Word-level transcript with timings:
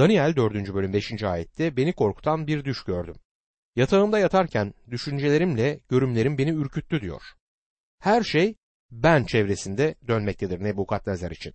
Daniel 0.00 0.36
4. 0.36 0.74
bölüm 0.74 0.92
5. 0.92 1.22
ayette 1.22 1.76
beni 1.76 1.92
korkutan 1.92 2.46
bir 2.46 2.64
düş 2.64 2.84
gördüm. 2.84 3.14
Yatağımda 3.76 4.18
yatarken 4.18 4.74
düşüncelerimle 4.90 5.80
görümlerim 5.88 6.38
beni 6.38 6.50
ürküttü 6.50 7.00
diyor. 7.00 7.22
Her 7.98 8.22
şey 8.22 8.54
ben 8.90 9.24
çevresinde 9.24 9.94
dönmektedir 10.08 10.64
Nebukadnezar 10.64 11.30
için. 11.30 11.54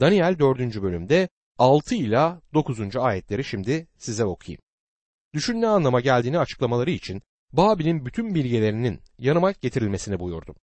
Daniel 0.00 0.38
4. 0.38 0.82
bölümde 0.82 1.28
6 1.58 1.94
ila 1.94 2.40
9. 2.54 2.96
ayetleri 2.96 3.44
şimdi 3.44 3.88
size 3.98 4.24
okuyayım. 4.24 4.62
Düşün 5.34 5.60
ne 5.60 5.66
anlama 5.66 6.00
geldiğini 6.00 6.38
açıklamaları 6.38 6.90
için 6.90 7.22
Babil'in 7.52 8.06
bütün 8.06 8.34
bilgelerinin 8.34 9.00
yanıma 9.18 9.52
getirilmesini 9.52 10.20
buyurdum. 10.20 10.56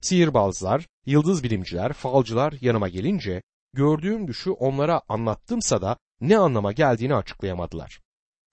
Sihirbazlar, 0.00 0.86
yıldız 1.06 1.44
bilimciler, 1.44 1.92
falcılar 1.92 2.54
yanıma 2.60 2.88
gelince 2.88 3.42
gördüğüm 3.72 4.28
düşü 4.28 4.50
onlara 4.50 5.02
anlattımsa 5.08 5.82
da 5.82 5.96
ne 6.20 6.38
anlama 6.38 6.72
geldiğini 6.72 7.14
açıklayamadılar. 7.14 8.00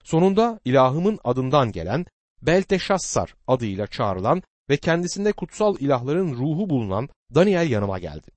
Sonunda 0.04 0.60
ilahımın 0.64 1.18
adından 1.24 1.72
gelen 1.72 2.06
Belteşassar 2.42 3.34
adıyla 3.46 3.86
çağrılan 3.86 4.42
ve 4.70 4.76
kendisinde 4.76 5.32
kutsal 5.32 5.76
ilahların 5.80 6.34
ruhu 6.34 6.70
bulunan 6.70 7.08
Daniel 7.34 7.70
yanıma 7.70 7.98
geldi. 7.98 8.30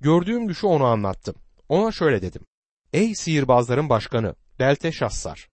Gördüğüm 0.00 0.48
düşü 0.48 0.66
ona 0.66 0.86
anlattım. 0.86 1.34
Ona 1.68 1.92
şöyle 1.92 2.22
dedim. 2.22 2.42
Ey 2.92 3.14
sihirbazların 3.14 3.88
başkanı 3.88 4.34
Belteşassar! 4.58 5.48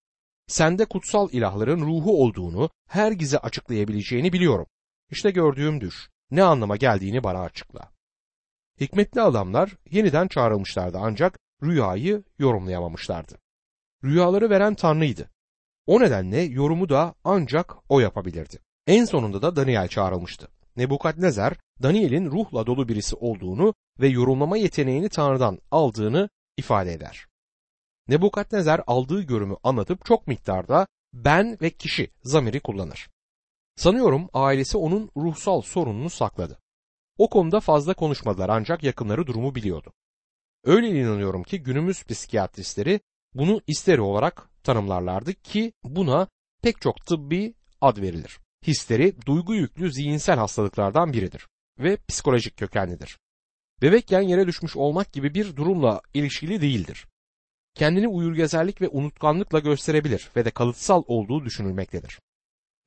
Sende 0.47 0.85
kutsal 0.85 1.29
ilahların 1.31 1.81
ruhu 1.81 2.23
olduğunu, 2.23 2.69
her 2.87 3.11
gize 3.11 3.37
açıklayabileceğini 3.37 4.33
biliyorum. 4.33 4.65
İşte 5.09 5.31
gördüğüm 5.31 5.81
düş, 5.81 6.09
ne 6.31 6.43
anlama 6.43 6.77
geldiğini 6.77 7.23
bana 7.23 7.41
açıkla. 7.41 7.91
Hikmetli 8.79 9.21
adamlar 9.21 9.77
yeniden 9.91 10.27
çağrılmışlardı 10.27 10.97
ancak 11.01 11.39
rüyayı 11.63 12.23
yorumlayamamışlardı. 12.39 13.37
Rüyaları 14.03 14.49
veren 14.49 14.75
Tanrı'ydı. 14.75 15.29
O 15.85 15.99
nedenle 15.99 16.41
yorumu 16.41 16.89
da 16.89 17.15
ancak 17.23 17.75
o 17.89 17.99
yapabilirdi. 17.99 18.59
En 18.87 19.05
sonunda 19.05 19.41
da 19.41 19.55
Daniel 19.55 19.87
çağrılmıştı. 19.87 20.47
Nebukadnezar, 20.77 21.57
Daniel'in 21.83 22.31
ruhla 22.31 22.65
dolu 22.65 22.89
birisi 22.89 23.15
olduğunu 23.15 23.73
ve 23.99 24.07
yorumlama 24.07 24.57
yeteneğini 24.57 25.09
Tanrı'dan 25.09 25.59
aldığını 25.71 26.29
ifade 26.57 26.93
eder. 26.93 27.25
Nebukadnezar 28.07 28.81
aldığı 28.87 29.21
görümü 29.21 29.55
anlatıp 29.63 30.05
çok 30.05 30.27
miktarda 30.27 30.87
ben 31.13 31.57
ve 31.61 31.69
kişi 31.69 32.11
zamiri 32.23 32.59
kullanır. 32.59 33.09
Sanıyorum 33.75 34.29
ailesi 34.33 34.77
onun 34.77 35.11
ruhsal 35.17 35.61
sorununu 35.61 36.09
sakladı. 36.09 36.59
O 37.17 37.29
konuda 37.29 37.59
fazla 37.59 37.93
konuşmadılar 37.93 38.49
ancak 38.49 38.83
yakınları 38.83 39.27
durumu 39.27 39.55
biliyordu. 39.55 39.93
Öyle 40.63 40.87
inanıyorum 40.87 41.43
ki 41.43 41.63
günümüz 41.63 42.03
psikiyatristleri 42.03 42.99
bunu 43.33 43.61
isteri 43.67 44.01
olarak 44.01 44.49
tanımlarlardı 44.63 45.33
ki 45.33 45.73
buna 45.83 46.27
pek 46.61 46.81
çok 46.81 47.05
tıbbi 47.05 47.53
ad 47.81 47.97
verilir. 47.97 48.39
Histeri 48.67 49.15
duygu 49.25 49.55
yüklü 49.55 49.93
zihinsel 49.93 50.37
hastalıklardan 50.37 51.13
biridir 51.13 51.47
ve 51.79 51.97
psikolojik 52.07 52.57
kökenlidir. 52.57 53.17
Bebekken 53.81 54.21
yere 54.21 54.47
düşmüş 54.47 54.75
olmak 54.75 55.13
gibi 55.13 55.33
bir 55.33 55.55
durumla 55.55 56.01
ilişkili 56.13 56.61
değildir. 56.61 57.07
Kendini 57.75 58.07
uyurgezerlik 58.07 58.81
ve 58.81 58.89
unutkanlıkla 58.89 59.59
gösterebilir 59.59 60.29
ve 60.35 60.45
de 60.45 60.51
kalıtsal 60.51 61.03
olduğu 61.07 61.45
düşünülmektedir. 61.45 62.19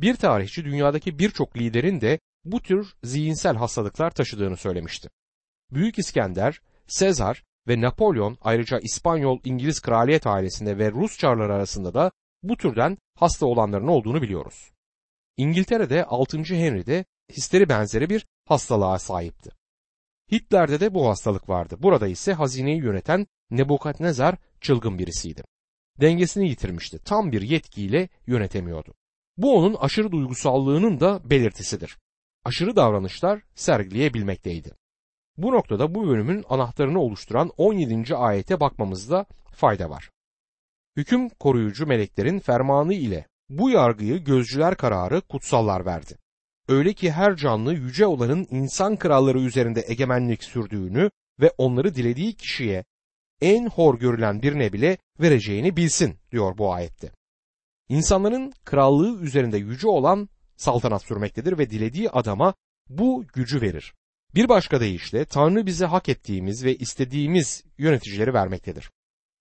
Bir 0.01 0.17
tarihçi 0.17 0.65
dünyadaki 0.65 1.19
birçok 1.19 1.57
liderin 1.57 2.01
de 2.01 2.19
bu 2.45 2.63
tür 2.63 2.95
zihinsel 3.03 3.57
hastalıklar 3.57 4.11
taşıdığını 4.11 4.57
söylemişti. 4.57 5.09
Büyük 5.71 5.99
İskender, 5.99 6.61
Sezar 6.87 7.43
ve 7.69 7.81
Napolyon 7.81 8.39
ayrıca 8.41 8.79
İspanyol 8.79 9.41
İngiliz 9.45 9.81
kraliyet 9.81 10.27
ailesinde 10.27 10.79
ve 10.79 10.91
Rus 10.91 11.19
çarları 11.19 11.55
arasında 11.55 11.95
da 11.95 12.13
bu 12.43 12.57
türden 12.57 12.99
hasta 13.15 13.47
olanların 13.47 13.87
olduğunu 13.87 14.23
biliyoruz. 14.23 14.71
İngiltere'de 15.37 16.05
6. 16.05 16.39
Henry'de 16.39 17.05
histeri 17.33 17.69
benzeri 17.69 18.11
bir 18.11 18.27
hastalığa 18.45 18.99
sahipti. 18.99 19.51
Hitler'de 20.33 20.81
de 20.81 20.95
bu 20.95 21.09
hastalık 21.09 21.49
vardı. 21.49 21.77
Burada 21.79 22.07
ise 22.07 22.33
hazineyi 22.33 22.79
yöneten 22.79 23.27
Nebukadnezar 23.51 24.37
çılgın 24.61 24.99
birisiydi. 24.99 25.43
Dengesini 26.01 26.49
yitirmişti. 26.49 26.99
Tam 26.99 27.33
bir 27.33 27.43
yetkiyle 27.43 28.09
yönetemiyordu. 28.27 28.95
Bu 29.37 29.57
onun 29.57 29.75
aşırı 29.75 30.13
duygusallığının 30.13 31.01
da 31.01 31.31
belirtisidir. 31.31 31.99
Aşırı 32.45 32.77
davranışlar 32.77 33.43
sergileyebilmekteydi. 33.55 34.73
Bu 35.37 35.53
noktada 35.53 35.95
bu 35.95 36.09
bölümün 36.09 36.45
anahtarını 36.49 37.01
oluşturan 37.01 37.51
17. 37.57 38.17
ayete 38.17 38.61
bakmamızda 38.61 39.27
fayda 39.53 39.91
var. 39.91 40.11
Hüküm 40.97 41.29
koruyucu 41.29 41.87
meleklerin 41.87 42.39
fermanı 42.39 42.95
ile 42.95 43.27
bu 43.49 43.71
yargıyı 43.71 44.19
gözcüler 44.19 44.77
kararı 44.77 45.21
kutsallar 45.21 45.87
verdi. 45.87 46.19
Öyle 46.69 46.93
ki 46.93 47.13
her 47.13 47.37
canlı 47.37 47.75
yüce 47.75 48.07
olanın 48.07 48.47
insan 48.51 48.97
kralları 48.97 49.41
üzerinde 49.41 49.85
egemenlik 49.87 50.45
sürdüğünü 50.45 51.11
ve 51.41 51.53
onları 51.59 51.95
dilediği 51.95 52.35
kişiye 52.35 52.85
en 53.41 53.67
hor 53.67 53.99
görülen 53.99 54.43
birine 54.43 54.73
bile 54.73 54.99
vereceğini 55.21 55.77
bilsin 55.77 56.17
diyor 56.33 56.59
bu 56.59 56.73
ayette. 56.73 57.11
İnsanların 57.89 58.53
krallığı 58.65 59.21
üzerinde 59.21 59.59
yüce 59.59 59.89
olan 59.89 60.29
saltanat 60.57 61.03
sürmektedir 61.03 61.59
ve 61.59 61.71
dilediği 61.71 62.11
adama 62.11 62.55
bu 62.89 63.25
gücü 63.35 63.61
verir. 63.61 63.95
Bir 64.35 64.49
başka 64.49 64.81
deyişle 64.81 65.25
Tanrı 65.25 65.67
bize 65.67 65.87
hak 65.87 66.09
ettiğimiz 66.09 66.65
ve 66.65 66.77
istediğimiz 66.77 67.65
yöneticileri 67.79 68.35
vermektedir. 68.35 68.91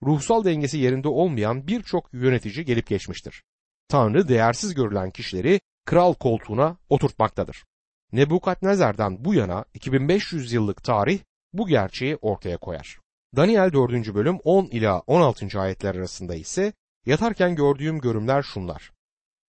Ruhsal 0.04 0.44
dengesi 0.44 0.78
yerinde 0.78 1.08
olmayan 1.08 1.68
birçok 1.68 2.14
yönetici 2.14 2.66
gelip 2.66 2.88
geçmiştir. 2.88 3.44
Tanrı 3.88 4.28
değersiz 4.28 4.74
görülen 4.74 5.12
kişileri 5.12 5.60
kral 5.86 6.14
koltuğuna 6.14 6.78
oturtmaktadır. 6.90 7.64
Nebukadnezar'dan 8.12 9.26
bu 9.26 9.34
yana 9.34 9.66
2500 9.74 10.54
yıllık 10.54 10.84
tarih 10.84 11.20
bu 11.54 11.68
gerçeği 11.68 12.16
ortaya 12.16 12.58
koyar. 12.58 13.00
Daniel 13.36 13.74
4. 13.74 14.16
bölüm 14.16 14.38
10 14.44 14.66
ila 14.66 15.00
16. 15.00 15.60
ayetler 15.60 15.96
arasında 15.96 16.36
ise 16.36 16.74
yatarken 17.06 17.56
gördüğüm 17.56 18.00
görümler 18.00 18.42
şunlar. 18.42 18.92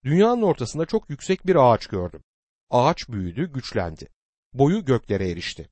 Dünyanın 0.04 0.42
ortasında 0.42 0.86
çok 0.86 1.10
yüksek 1.10 1.46
bir 1.46 1.56
ağaç 1.56 1.86
gördüm. 1.86 2.20
Ağaç 2.70 3.08
büyüdü, 3.08 3.52
güçlendi. 3.52 4.08
Boyu 4.54 4.84
göklere 4.84 5.30
erişti. 5.30 5.68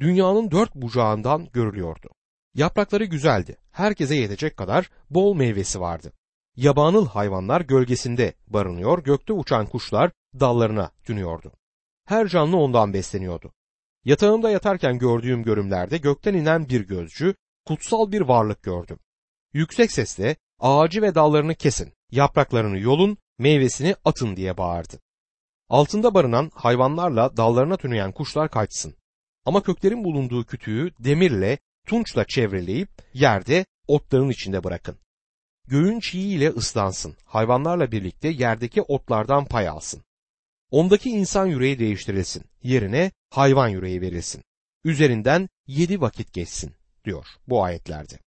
Dünyanın 0.00 0.50
dört 0.50 0.74
bucağından 0.74 1.48
görülüyordu. 1.52 2.08
Yaprakları 2.54 3.04
güzeldi. 3.04 3.56
Herkese 3.70 4.14
yetecek 4.14 4.56
kadar 4.56 4.90
bol 5.10 5.34
meyvesi 5.34 5.80
vardı. 5.80 6.12
Yabanıl 6.56 7.06
hayvanlar 7.06 7.60
gölgesinde 7.60 8.34
barınıyor, 8.46 9.04
gökte 9.04 9.32
uçan 9.32 9.66
kuşlar 9.66 10.10
dallarına 10.40 10.90
tünüyordu. 11.04 11.52
Her 12.04 12.28
canlı 12.28 12.56
ondan 12.56 12.92
besleniyordu. 12.92 13.52
Yatağımda 14.04 14.50
yatarken 14.50 14.98
gördüğüm 14.98 15.42
görümlerde 15.42 15.98
gökten 15.98 16.34
inen 16.34 16.68
bir 16.68 16.80
gözcü, 16.80 17.34
kutsal 17.66 18.12
bir 18.12 18.20
varlık 18.20 18.62
gördüm. 18.62 18.98
Yüksek 19.52 19.92
sesle 19.92 20.36
ağacı 20.58 21.02
ve 21.02 21.14
dallarını 21.14 21.54
kesin, 21.54 21.92
yapraklarını 22.10 22.78
yolun, 22.78 23.18
meyvesini 23.38 23.96
atın 24.04 24.36
diye 24.36 24.56
bağırdı. 24.56 25.00
Altında 25.68 26.14
barınan 26.14 26.50
hayvanlarla 26.54 27.36
dallarına 27.36 27.76
tüneyen 27.76 28.12
kuşlar 28.12 28.50
kaçsın. 28.50 28.94
Ama 29.44 29.62
köklerin 29.62 30.04
bulunduğu 30.04 30.44
kütüğü 30.44 30.92
demirle, 30.98 31.58
tunçla 31.86 32.24
çevreleyip 32.24 32.88
yerde 33.14 33.66
otların 33.86 34.28
içinde 34.28 34.64
bırakın. 34.64 34.98
Göğün 35.68 36.00
çiğiyle 36.00 36.48
ıslansın, 36.48 37.16
hayvanlarla 37.24 37.92
birlikte 37.92 38.28
yerdeki 38.28 38.82
otlardan 38.82 39.44
pay 39.44 39.68
alsın. 39.68 40.02
Ondaki 40.70 41.10
insan 41.10 41.46
yüreği 41.46 41.78
değiştirilsin, 41.78 42.44
yerine 42.62 43.12
hayvan 43.30 43.68
yüreği 43.68 44.00
verilsin. 44.00 44.42
Üzerinden 44.84 45.48
yedi 45.66 46.00
vakit 46.00 46.32
geçsin 46.32 46.72
diyor 47.04 47.26
bu 47.48 47.64
ayetlerde. 47.64 48.18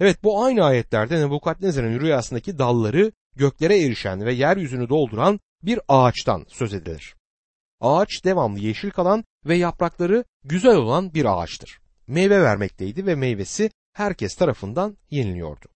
Evet 0.00 0.24
bu 0.24 0.44
aynı 0.44 0.64
ayetlerde 0.64 1.20
Nebukadnezar'ın 1.20 2.00
rüyasındaki 2.00 2.58
dalları 2.58 3.12
göklere 3.36 3.80
erişen 3.80 4.24
ve 4.24 4.32
yeryüzünü 4.32 4.88
dolduran 4.88 5.40
bir 5.66 5.80
ağaçtan 5.88 6.46
söz 6.48 6.74
edilir. 6.74 7.16
Ağaç 7.80 8.24
devamlı 8.24 8.58
yeşil 8.58 8.90
kalan 8.90 9.24
ve 9.46 9.56
yaprakları 9.56 10.24
güzel 10.44 10.76
olan 10.76 11.14
bir 11.14 11.42
ağaçtır. 11.42 11.80
Meyve 12.06 12.42
vermekteydi 12.42 13.06
ve 13.06 13.14
meyvesi 13.14 13.70
herkes 13.92 14.34
tarafından 14.34 14.96
yeniliyordu. 15.10 15.66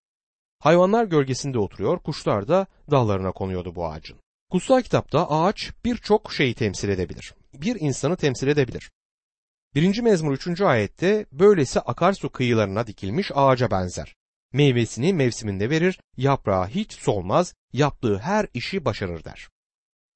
Hayvanlar 0.59 1.05
gölgesinde 1.05 1.59
oturuyor, 1.59 1.99
kuşlar 1.99 2.49
da 2.49 2.67
dallarına 2.91 3.33
konuyordu 3.33 3.75
bu 3.75 3.87
ağacın. 3.87 4.19
Kutsal 4.51 4.83
kitapta 4.83 5.31
ağaç 5.31 5.73
birçok 5.85 6.33
şeyi 6.33 6.55
temsil 6.55 6.89
edebilir. 6.89 7.35
Bir 7.55 7.81
insanı 7.81 8.17
temsil 8.17 8.49
edebilir. 8.49 8.91
Birinci 9.75 10.03
mezmur 10.03 10.33
3. 10.33 10.61
ayette 10.61 11.27
böylesi 11.33 11.81
akarsu 11.81 12.31
kıyılarına 12.31 12.87
dikilmiş 12.87 13.31
ağaca 13.35 13.71
benzer. 13.71 14.15
Meyvesini 14.53 15.13
mevsiminde 15.13 15.71
verir, 15.71 16.01
yaprağı 16.17 16.67
hiç 16.67 16.93
solmaz, 16.93 17.55
yaptığı 17.73 18.19
her 18.19 18.47
işi 18.55 18.85
başarır 18.85 19.25
der. 19.25 19.49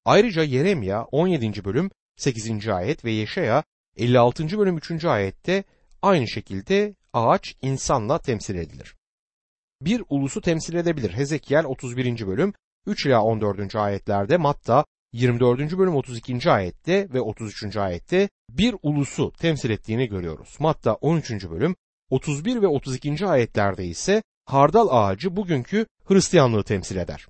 Ayrıca 0.05 0.43
Yeremya 0.43 1.03
17. 1.03 1.65
bölüm 1.65 1.91
8. 2.15 2.67
ayet 2.67 3.05
ve 3.05 3.11
Yeşaya 3.11 3.63
56. 3.97 4.57
bölüm 4.57 4.77
3. 4.77 5.05
ayette 5.05 5.63
aynı 6.01 6.27
şekilde 6.27 6.95
ağaç 7.13 7.55
insanla 7.61 8.19
temsil 8.19 8.55
edilir. 8.55 8.95
bir 9.81 10.03
ulusu 10.09 10.41
temsil 10.41 10.73
edebilir. 10.75 11.11
Hezekiel 11.13 11.65
31. 11.65 12.27
bölüm 12.27 12.53
3 12.87 13.05
ila 13.05 13.23
14. 13.23 13.75
ayetlerde 13.75 14.37
Matta 14.37 14.85
24. 15.13 15.77
bölüm 15.77 15.95
32. 15.95 16.51
ayette 16.51 17.13
ve 17.13 17.21
33. 17.21 17.77
ayette 17.77 18.29
bir 18.49 18.75
ulusu 18.81 19.31
temsil 19.31 19.69
ettiğini 19.69 20.07
görüyoruz. 20.07 20.55
Matta 20.59 20.93
13. 20.93 21.49
bölüm 21.49 21.75
31 22.09 22.61
ve 22.61 22.67
32. 22.67 23.27
ayetlerde 23.27 23.85
ise 23.85 24.23
hardal 24.45 24.87
ağacı 24.91 25.35
bugünkü 25.35 25.85
Hristiyanlığı 26.05 26.63
temsil 26.63 26.97
eder. 26.97 27.27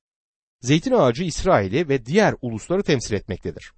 Zeytin 0.63 0.91
ağacı 0.91 1.23
İsrail'i 1.23 1.89
ve 1.89 2.05
diğer 2.05 2.35
ulusları 2.41 2.83
temsil 2.83 3.13
etmektedir. 3.13 3.73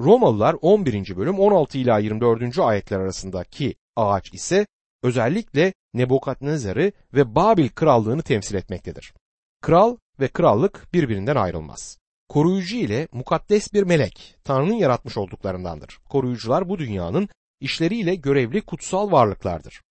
Romalılar 0.00 0.56
11. 0.60 1.16
bölüm 1.16 1.38
16 1.38 1.78
ila 1.78 1.98
24. 1.98 2.58
ayetler 2.58 3.00
arasındaki 3.00 3.74
ağaç 3.96 4.34
ise 4.34 4.66
özellikle 5.02 5.72
Nebukadnezar'ı 5.94 6.92
ve 7.14 7.34
Babil 7.34 7.68
krallığını 7.68 8.22
temsil 8.22 8.54
etmektedir. 8.54 9.14
Kral 9.60 9.96
ve 10.20 10.28
krallık 10.28 10.88
birbirinden 10.94 11.36
ayrılmaz. 11.36 11.98
Koruyucu 12.28 12.76
ile 12.76 13.08
mukaddes 13.12 13.72
bir 13.72 13.82
melek 13.82 14.36
Tanrı'nın 14.44 14.74
yaratmış 14.74 15.16
olduklarındandır. 15.16 15.98
Koruyucular 16.08 16.68
bu 16.68 16.78
dünyanın 16.78 17.28
işleriyle 17.60 18.14
görevli 18.14 18.60
kutsal 18.60 19.12
varlıklardır. 19.12 19.82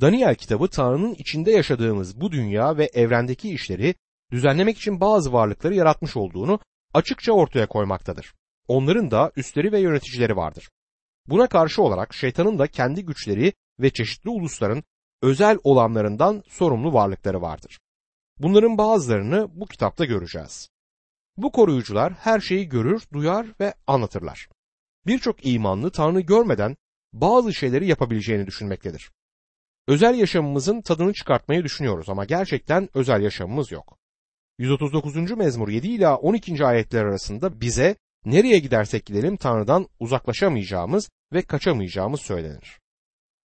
Daniel 0.00 0.34
kitabı 0.34 0.68
Tanrı'nın 0.68 1.14
içinde 1.14 1.50
yaşadığımız 1.50 2.20
bu 2.20 2.32
dünya 2.32 2.76
ve 2.76 2.90
evrendeki 2.94 3.50
işleri 3.50 3.94
düzenlemek 4.32 4.78
için 4.78 5.00
bazı 5.00 5.32
varlıkları 5.32 5.74
yaratmış 5.74 6.16
olduğunu 6.16 6.60
açıkça 6.94 7.32
ortaya 7.32 7.66
koymaktadır. 7.66 8.34
Onların 8.68 9.10
da 9.10 9.32
üstleri 9.36 9.72
ve 9.72 9.80
yöneticileri 9.80 10.36
vardır. 10.36 10.70
Buna 11.26 11.46
karşı 11.46 11.82
olarak 11.82 12.14
şeytanın 12.14 12.58
da 12.58 12.66
kendi 12.66 13.04
güçleri 13.04 13.52
ve 13.80 13.90
çeşitli 13.90 14.30
ulusların 14.30 14.84
özel 15.22 15.58
olanlarından 15.64 16.42
sorumlu 16.48 16.92
varlıkları 16.92 17.42
vardır. 17.42 17.80
Bunların 18.38 18.78
bazılarını 18.78 19.48
bu 19.60 19.66
kitapta 19.66 20.04
göreceğiz. 20.04 20.68
Bu 21.36 21.52
koruyucular 21.52 22.12
her 22.12 22.40
şeyi 22.40 22.68
görür, 22.68 23.02
duyar 23.12 23.46
ve 23.60 23.74
anlatırlar. 23.86 24.48
Birçok 25.06 25.46
imanlı 25.46 25.90
Tanrı 25.90 26.20
görmeden 26.20 26.76
bazı 27.12 27.54
şeyleri 27.54 27.86
yapabileceğini 27.86 28.46
düşünmektedir. 28.46 29.10
Özel 29.88 30.14
yaşamımızın 30.14 30.80
tadını 30.82 31.12
çıkartmayı 31.12 31.64
düşünüyoruz 31.64 32.08
ama 32.08 32.24
gerçekten 32.24 32.88
özel 32.94 33.22
yaşamımız 33.22 33.72
yok. 33.72 33.99
139. 34.60 35.30
mezmur 35.30 35.68
7 35.68 35.88
ila 35.88 36.16
12. 36.16 36.66
ayetler 36.66 37.04
arasında 37.04 37.60
bize 37.60 37.96
nereye 38.24 38.58
gidersek 38.58 39.06
gidelim 39.06 39.36
Tanrı'dan 39.36 39.88
uzaklaşamayacağımız 40.00 41.10
ve 41.32 41.42
kaçamayacağımız 41.42 42.20
söylenir. 42.20 42.80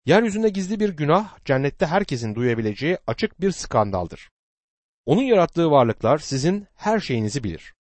Yeryüzünde 0.07 0.49
gizli 0.49 0.81
bir 0.81 0.89
günah 0.89 1.45
cennette 1.45 1.87
herkesin 1.87 2.35
duyabileceği 2.35 2.99
açık 3.07 3.41
bir 3.41 3.51
skandaldır. 3.51 4.31
Onun 5.07 5.23
yarattığı 5.23 5.71
varlıklar 5.71 6.19
sizin 6.19 6.67
her 6.75 7.01
şeyinizi 7.01 7.45
bilir. 7.45 7.75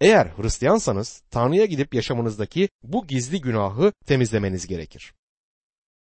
Eğer 0.00 0.26
Hristiyansanız 0.36 1.22
Tanrı'ya 1.30 1.64
gidip 1.64 1.94
yaşamınızdaki 1.94 2.68
bu 2.82 3.06
gizli 3.06 3.40
günahı 3.40 3.92
temizlemeniz 4.06 4.66
gerekir. 4.66 5.14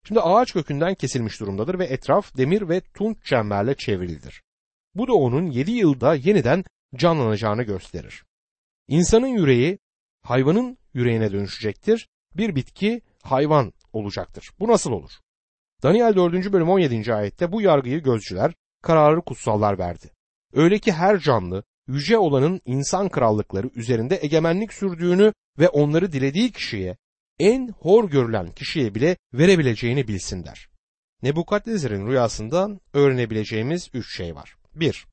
Şimdi 0.06 0.20
ağaç 0.20 0.52
kökünden 0.52 0.94
kesilmiş 0.94 1.40
durumdadır 1.40 1.78
ve 1.78 1.84
etraf 1.84 2.36
demir 2.36 2.68
ve 2.68 2.80
tunç 2.80 3.24
çemberle 3.24 3.74
çevrilidir. 3.74 4.42
Bu 4.94 5.08
da 5.08 5.14
onun 5.14 5.50
yedi 5.50 5.70
yılda 5.70 6.14
yeniden 6.14 6.64
canlanacağını 6.96 7.62
gösterir. 7.62 8.24
İnsanın 8.88 9.26
yüreği 9.26 9.78
hayvanın 10.22 10.78
yüreğine 10.94 11.32
dönüşecektir. 11.32 12.08
Bir 12.36 12.56
bitki 12.56 13.02
hayvan 13.22 13.72
olacaktır. 13.92 14.50
Bu 14.60 14.68
nasıl 14.68 14.92
olur? 14.92 15.10
Daniel 15.82 16.14
4. 16.16 16.52
bölüm 16.52 16.68
17. 16.68 17.14
ayette 17.14 17.52
bu 17.52 17.62
yargıyı 17.62 18.02
gözcüler, 18.02 18.52
kararı 18.82 19.20
kutsallar 19.20 19.78
verdi. 19.78 20.10
Öyle 20.52 20.78
ki 20.78 20.92
her 20.92 21.18
canlı 21.18 21.64
yüce 21.86 22.18
olanın 22.18 22.60
insan 22.64 23.08
krallıkları 23.08 23.70
üzerinde 23.74 24.18
egemenlik 24.22 24.72
sürdüğünü 24.72 25.32
ve 25.58 25.68
onları 25.68 26.12
dilediği 26.12 26.52
kişiye 26.52 26.96
en 27.38 27.68
hor 27.68 28.10
görülen 28.10 28.52
kişiye 28.52 28.94
bile 28.94 29.16
verebileceğini 29.34 30.08
bilsinler. 30.08 30.68
Nebukadnezar'ın 31.22 32.06
rüyasından 32.06 32.80
öğrenebileceğimiz 32.92 33.88
üç 33.94 34.16
şey 34.16 34.34
var. 34.34 34.56
1. 34.76 35.06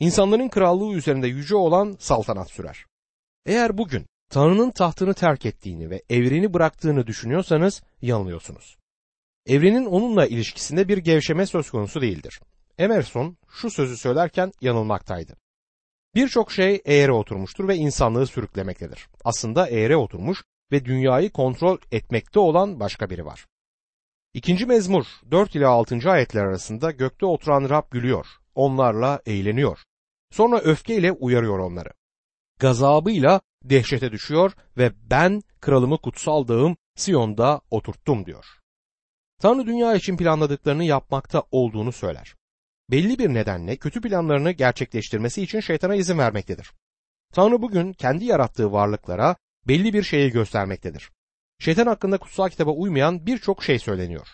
İnsanların 0.00 0.48
krallığı 0.48 0.92
üzerinde 0.92 1.26
yüce 1.26 1.56
olan 1.56 1.96
saltanat 1.98 2.50
sürer. 2.50 2.84
Eğer 3.46 3.78
bugün 3.78 4.06
Tanrı'nın 4.30 4.70
tahtını 4.70 5.14
terk 5.14 5.46
ettiğini 5.46 5.90
ve 5.90 6.02
evreni 6.10 6.54
bıraktığını 6.54 7.06
düşünüyorsanız 7.06 7.82
yanılıyorsunuz. 8.02 8.76
Evrenin 9.46 9.84
onunla 9.84 10.26
ilişkisinde 10.26 10.88
bir 10.88 10.98
gevşeme 10.98 11.46
söz 11.46 11.70
konusu 11.70 12.00
değildir. 12.00 12.40
Emerson 12.78 13.36
şu 13.48 13.70
sözü 13.70 13.96
söylerken 13.96 14.52
yanılmaktaydı. 14.60 15.36
Birçok 16.14 16.52
şey 16.52 16.82
eğre 16.84 17.12
oturmuştur 17.12 17.68
ve 17.68 17.76
insanlığı 17.76 18.26
sürüklemektedir. 18.26 19.08
Aslında 19.24 19.68
eğre 19.68 19.96
oturmuş 19.96 20.44
ve 20.72 20.84
dünyayı 20.84 21.30
kontrol 21.30 21.78
etmekte 21.92 22.40
olan 22.40 22.80
başka 22.80 23.10
biri 23.10 23.24
var. 23.24 23.46
İkinci 24.34 24.66
mezmur 24.66 25.04
4 25.30 25.54
ile 25.54 25.66
6. 25.66 26.10
ayetler 26.10 26.44
arasında 26.44 26.90
gökte 26.90 27.26
oturan 27.26 27.68
Rab 27.68 27.90
gülüyor, 27.90 28.26
onlarla 28.58 29.22
eğleniyor. 29.26 29.78
Sonra 30.30 30.58
öfkeyle 30.60 31.12
uyarıyor 31.12 31.58
onları. 31.58 31.90
Gazabıyla 32.58 33.40
dehşete 33.64 34.12
düşüyor 34.12 34.52
ve 34.76 34.92
ben 35.10 35.42
kralımı 35.60 35.98
kutsal 35.98 36.48
dağım 36.48 36.76
Siyon'da 36.96 37.60
oturttum 37.70 38.26
diyor. 38.26 38.46
Tanrı 39.40 39.66
dünya 39.66 39.94
için 39.94 40.16
planladıklarını 40.16 40.84
yapmakta 40.84 41.42
olduğunu 41.50 41.92
söyler. 41.92 42.34
Belli 42.90 43.18
bir 43.18 43.34
nedenle 43.34 43.76
kötü 43.76 44.00
planlarını 44.00 44.50
gerçekleştirmesi 44.50 45.42
için 45.42 45.60
şeytana 45.60 45.94
izin 45.94 46.18
vermektedir. 46.18 46.72
Tanrı 47.32 47.62
bugün 47.62 47.92
kendi 47.92 48.24
yarattığı 48.24 48.72
varlıklara 48.72 49.36
belli 49.68 49.92
bir 49.92 50.02
şeyi 50.02 50.30
göstermektedir. 50.30 51.10
Şeytan 51.58 51.86
hakkında 51.86 52.18
kutsal 52.18 52.48
kitaba 52.48 52.70
uymayan 52.70 53.26
birçok 53.26 53.64
şey 53.64 53.78
söyleniyor. 53.78 54.28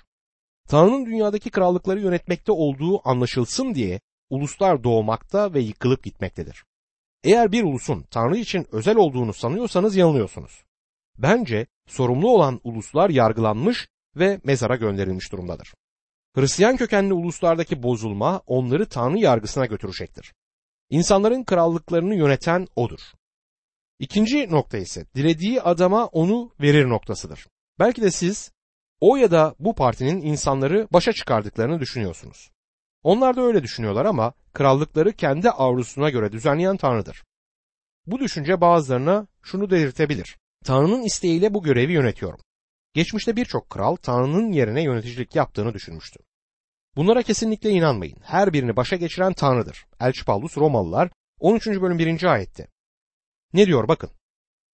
Tanrı'nın 0.68 1.06
dünyadaki 1.06 1.50
krallıkları 1.50 2.00
yönetmekte 2.00 2.52
olduğu 2.52 3.08
anlaşılsın 3.08 3.74
diye 3.74 4.00
uluslar 4.34 4.84
doğmakta 4.84 5.54
ve 5.54 5.60
yıkılıp 5.60 6.02
gitmektedir. 6.04 6.64
Eğer 7.24 7.52
bir 7.52 7.64
ulusun 7.64 8.04
Tanrı 8.10 8.36
için 8.36 8.66
özel 8.72 8.96
olduğunu 8.96 9.32
sanıyorsanız 9.32 9.96
yanılıyorsunuz. 9.96 10.64
Bence 11.18 11.66
sorumlu 11.86 12.30
olan 12.30 12.60
uluslar 12.64 13.10
yargılanmış 13.10 13.88
ve 14.16 14.40
mezara 14.44 14.76
gönderilmiş 14.76 15.32
durumdadır. 15.32 15.74
Hristiyan 16.34 16.76
kökenli 16.76 17.12
uluslardaki 17.12 17.82
bozulma 17.82 18.42
onları 18.46 18.88
Tanrı 18.88 19.18
yargısına 19.18 19.66
götürecektir. 19.66 20.34
İnsanların 20.90 21.44
krallıklarını 21.44 22.14
yöneten 22.14 22.66
odur. 22.76 23.00
İkinci 23.98 24.50
nokta 24.50 24.78
ise 24.78 25.06
dilediği 25.14 25.62
adama 25.62 26.06
onu 26.06 26.52
verir 26.60 26.88
noktasıdır. 26.88 27.46
Belki 27.78 28.02
de 28.02 28.10
siz 28.10 28.52
o 29.00 29.16
ya 29.16 29.30
da 29.30 29.54
bu 29.58 29.74
partinin 29.74 30.20
insanları 30.20 30.88
başa 30.92 31.12
çıkardıklarını 31.12 31.80
düşünüyorsunuz. 31.80 32.50
Onlar 33.04 33.36
da 33.36 33.42
öyle 33.42 33.62
düşünüyorlar 33.62 34.04
ama 34.04 34.32
krallıkları 34.52 35.12
kendi 35.12 35.50
arzusuna 35.50 36.10
göre 36.10 36.32
düzenleyen 36.32 36.76
Tanrı'dır. 36.76 37.24
Bu 38.06 38.18
düşünce 38.18 38.60
bazılarına 38.60 39.26
şunu 39.42 39.70
delirtebilir. 39.70 40.36
Tanrı'nın 40.64 41.02
isteğiyle 41.02 41.54
bu 41.54 41.62
görevi 41.62 41.92
yönetiyorum. 41.92 42.40
Geçmişte 42.94 43.36
birçok 43.36 43.70
kral 43.70 43.96
Tanrı'nın 43.96 44.52
yerine 44.52 44.82
yöneticilik 44.82 45.36
yaptığını 45.36 45.74
düşünmüştü. 45.74 46.20
Bunlara 46.96 47.22
kesinlikle 47.22 47.70
inanmayın. 47.70 48.18
Her 48.22 48.52
birini 48.52 48.76
başa 48.76 48.96
geçiren 48.96 49.32
Tanrı'dır. 49.32 49.86
Elçi 50.00 50.24
Paulus 50.24 50.58
Romalılar 50.58 51.10
13. 51.40 51.66
bölüm 51.66 51.98
1. 51.98 52.32
ayette. 52.32 52.68
Ne 53.52 53.66
diyor 53.66 53.88
bakın. 53.88 54.10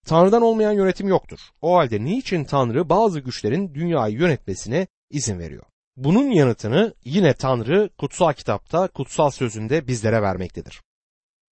Tanrı'dan 0.07 0.43
olmayan 0.43 0.73
yönetim 0.73 1.09
yoktur. 1.09 1.39
O 1.63 1.77
halde 1.77 2.05
niçin 2.05 2.45
Tanrı 2.45 2.89
bazı 2.89 3.21
güçlerin 3.21 3.75
dünyayı 3.75 4.17
yönetmesine 4.17 4.87
izin 5.11 5.39
veriyor? 5.39 5.70
Bunun 6.05 6.31
yanıtını 6.31 6.95
yine 7.05 7.35
Tanrı 7.35 7.91
kutsal 7.99 8.33
kitapta, 8.33 8.89
kutsal 8.89 9.31
sözünde 9.31 9.87
bizlere 9.87 10.23
vermektedir. 10.23 10.83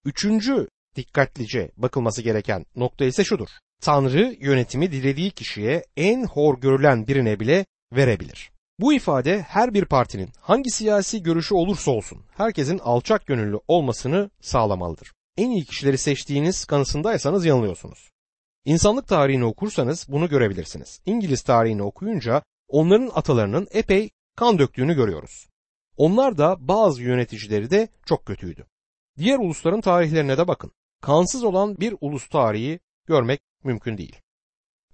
Üçüncü 0.04 0.68
dikkatlice 0.96 1.70
bakılması 1.76 2.22
gereken 2.22 2.64
nokta 2.76 3.04
ise 3.04 3.24
şudur. 3.24 3.48
Tanrı 3.80 4.36
yönetimi 4.40 4.92
dilediği 4.92 5.30
kişiye 5.30 5.84
en 5.96 6.24
hor 6.24 6.60
görülen 6.60 7.06
birine 7.06 7.40
bile 7.40 7.66
verebilir. 7.92 8.50
Bu 8.80 8.92
ifade 8.92 9.42
her 9.42 9.74
bir 9.74 9.84
partinin 9.84 10.30
hangi 10.40 10.70
siyasi 10.70 11.22
görüşü 11.22 11.54
olursa 11.54 11.90
olsun 11.90 12.22
herkesin 12.36 12.78
alçak 12.78 13.26
gönüllü 13.26 13.60
olmasını 13.68 14.30
sağlamalıdır. 14.40 15.12
En 15.36 15.50
iyi 15.50 15.64
kişileri 15.64 15.98
seçtiğiniz 15.98 16.64
kanısındaysanız 16.64 17.44
yanılıyorsunuz. 17.44 18.10
İnsanlık 18.64 19.08
tarihini 19.08 19.44
okursanız 19.44 20.06
bunu 20.08 20.28
görebilirsiniz. 20.28 21.00
İngiliz 21.06 21.42
tarihini 21.42 21.82
okuyunca 21.82 22.42
onların 22.68 23.10
atalarının 23.14 23.68
epey 23.70 24.10
kan 24.38 24.58
döktüğünü 24.58 24.94
görüyoruz. 24.94 25.48
Onlar 25.96 26.38
da 26.38 26.56
bazı 26.60 27.02
yöneticileri 27.02 27.70
de 27.70 27.88
çok 28.06 28.26
kötüydü. 28.26 28.66
Diğer 29.18 29.38
ulusların 29.38 29.80
tarihlerine 29.80 30.38
de 30.38 30.48
bakın. 30.48 30.72
Kansız 31.00 31.44
olan 31.44 31.80
bir 31.80 31.94
ulus 32.00 32.28
tarihi 32.28 32.80
görmek 33.06 33.40
mümkün 33.64 33.98
değil. 33.98 34.16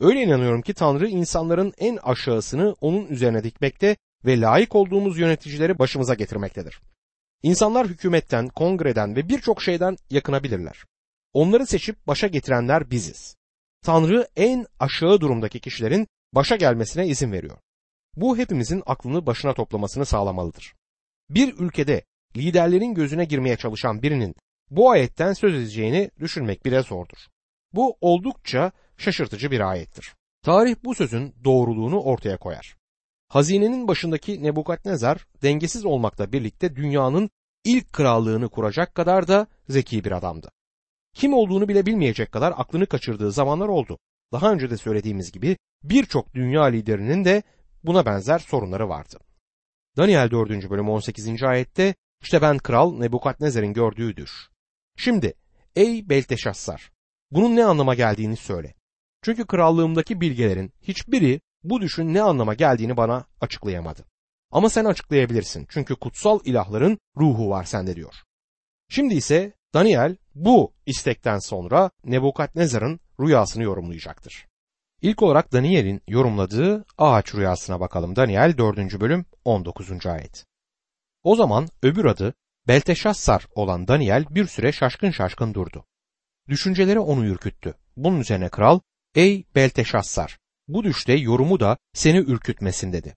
Öyle 0.01 0.23
inanıyorum 0.23 0.63
ki 0.63 0.75
Tanrı 0.75 1.09
insanların 1.09 1.73
en 1.79 1.97
aşağısını 1.97 2.77
onun 2.81 3.07
üzerine 3.07 3.45
dikmekte 3.45 3.97
ve 4.25 4.41
layık 4.41 4.75
olduğumuz 4.75 5.19
yöneticileri 5.19 5.79
başımıza 5.79 6.15
getirmektedir. 6.15 6.81
İnsanlar 7.43 7.87
hükümetten, 7.87 8.49
kongreden 8.49 9.17
ve 9.17 9.29
birçok 9.29 9.63
şeyden 9.63 9.97
yakınabilirler. 10.11 10.85
Onları 11.33 11.67
seçip 11.67 12.07
başa 12.07 12.27
getirenler 12.27 12.91
biziz. 12.91 13.37
Tanrı 13.83 14.29
en 14.37 14.67
aşağı 14.81 15.21
durumdaki 15.21 15.61
kişilerin 15.61 16.07
başa 16.33 16.57
gelmesine 16.57 17.07
izin 17.07 17.33
veriyor. 17.33 17.59
Bu 18.17 18.39
hepimizin 18.39 18.83
aklını 18.87 19.27
başına 19.27 19.55
toplamasını 19.55 20.07
sağlamalıdır. 20.07 20.75
Bir 21.31 21.59
ülkede 21.59 22.05
liderlerin 22.37 22.95
gözüne 22.95 23.25
girmeye 23.25 23.57
çalışan 23.57 24.03
birinin 24.03 24.35
bu 24.71 24.91
ayetten 24.91 25.33
söz 25.33 25.55
edeceğini 25.55 26.11
düşünmek 26.21 26.65
bile 26.65 26.83
zordur. 26.83 27.19
Bu 27.73 27.97
oldukça 28.01 28.73
şaşırtıcı 28.97 29.51
bir 29.51 29.61
ayettir. 29.61 30.15
Tarih 30.43 30.77
bu 30.85 30.95
sözün 30.95 31.35
doğruluğunu 31.45 32.01
ortaya 32.01 32.37
koyar. 32.37 32.77
Hazinenin 33.29 33.89
başındaki 33.89 34.43
Nebukadnezar 34.43 35.27
dengesiz 35.43 35.85
olmakla 35.85 36.33
birlikte 36.33 36.77
dünyanın 36.77 37.31
ilk 37.65 37.93
krallığını 37.93 38.49
kuracak 38.49 38.95
kadar 38.95 39.29
da 39.29 39.47
zeki 39.69 40.05
bir 40.05 40.13
adamdı. 40.13 40.51
Kim 41.15 41.35
olduğunu 41.35 41.69
bile 41.69 41.87
bilmeyecek 41.87 42.33
kadar 42.33 42.55
aklını 42.57 42.87
kaçırdığı 42.87 43.33
zamanlar 43.33 43.69
oldu. 43.69 43.99
Daha 44.33 44.53
önce 44.53 44.71
de 44.71 44.77
söylediğimiz 44.77 45.33
gibi 45.33 45.57
birçok 45.83 46.35
dünya 46.35 46.65
liderinin 46.65 47.25
de 47.25 47.43
buna 47.85 48.07
benzer 48.07 48.39
sorunları 48.39 48.89
vardı. 48.89 49.19
Daniel 49.97 50.31
4. 50.31 50.71
bölüm 50.71 50.89
18. 50.89 51.43
ayette 51.43 51.95
işte 52.23 52.43
ben 52.43 52.59
kral 52.59 52.99
Nebukadnezar'ın 52.99 53.73
gördüğü 53.73 54.17
düş. 54.17 54.49
Şimdi 54.97 55.35
ey 55.77 56.09
Belteşassar 56.09 56.93
bunun 57.31 57.57
ne 57.57 57.65
anlama 57.65 57.95
geldiğini 57.95 58.37
söyle. 58.37 58.75
Çünkü 59.23 59.47
krallığımdaki 59.47 60.21
bilgelerin 60.21 60.73
hiçbiri 60.83 61.41
bu 61.63 61.81
düşün 61.81 62.15
ne 62.15 62.23
anlama 62.23 62.55
geldiğini 62.55 62.97
bana 62.97 63.25
açıklayamadı. 63.41 64.05
Ama 64.51 64.71
sen 64.71 64.85
açıklayabilirsin 64.85 65.67
çünkü 65.71 65.97
kutsal 65.97 66.41
ilahların 66.45 66.99
ruhu 67.17 67.51
var 67.51 67.65
sende 67.65 67.97
diyor. 67.97 68.15
Şimdi 68.89 69.15
ise 69.15 69.53
Daniel 69.75 70.17
bu 70.35 70.73
istekten 70.87 71.39
sonra 71.39 71.91
Nebukadnezar'ın 72.05 73.01
rüyasını 73.21 73.63
yorumlayacaktır. 73.63 74.47
İlk 75.05 75.23
olarak 75.23 75.53
Daniel'in 75.53 76.03
yorumladığı 76.09 76.85
ağaç 76.99 77.35
rüyasına 77.35 77.81
bakalım. 77.81 78.17
Daniel 78.17 78.59
4. 78.59 79.01
bölüm 79.01 79.27
19. 79.45 80.07
ayet. 80.07 80.47
O 81.23 81.37
zaman 81.37 81.69
öbür 81.83 82.05
adı 82.05 82.35
Belteşassar 82.69 83.47
olan 83.55 83.89
Daniel 83.89 84.25
bir 84.31 84.47
süre 84.47 84.73
şaşkın 84.73 85.11
şaşkın 85.11 85.55
durdu. 85.55 85.85
Düşünceleri 86.49 86.99
onu 86.99 87.27
ürküttü. 87.27 87.75
Bunun 87.97 88.21
üzerine 88.21 88.49
kral, 88.49 88.81
ey 89.15 89.45
Belteşassar, 89.55 90.39
bu 90.69 90.85
düşte 90.85 91.13
yorumu 91.13 91.61
da 91.61 91.77
seni 91.93 92.19
ürkütmesin 92.19 92.93
dedi. 92.93 93.17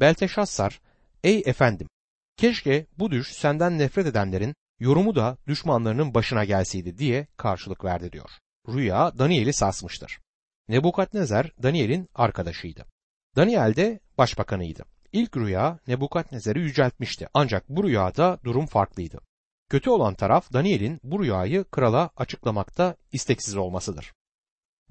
Belteşassar, 0.00 0.80
ey 1.24 1.42
efendim, 1.46 1.88
keşke 2.36 2.86
bu 2.98 3.10
düş 3.10 3.32
senden 3.32 3.78
nefret 3.78 4.06
edenlerin 4.06 4.54
yorumu 4.78 5.14
da 5.14 5.38
düşmanlarının 5.46 6.14
başına 6.14 6.44
gelseydi 6.44 6.98
diye 6.98 7.26
karşılık 7.36 7.84
verdi 7.84 8.12
diyor. 8.12 8.30
Rüya 8.68 9.18
Daniel'i 9.18 9.52
sarsmıştır. 9.52 10.23
Nebukadnezar 10.68 11.52
Daniel'in 11.62 12.08
arkadaşıydı. 12.14 12.86
Daniel 13.36 13.76
de 13.76 14.00
başbakanıydı. 14.18 14.84
İlk 15.12 15.36
rüya 15.36 15.78
Nebukadnezar'ı 15.86 16.58
yüceltmişti 16.58 17.28
ancak 17.34 17.68
bu 17.68 17.84
rüyada 17.84 18.38
durum 18.44 18.66
farklıydı. 18.66 19.20
Kötü 19.70 19.90
olan 19.90 20.14
taraf 20.14 20.52
Daniel'in 20.52 21.00
bu 21.02 21.22
rüyayı 21.22 21.64
krala 21.64 22.10
açıklamakta 22.16 22.96
isteksiz 23.12 23.56
olmasıdır. 23.56 24.12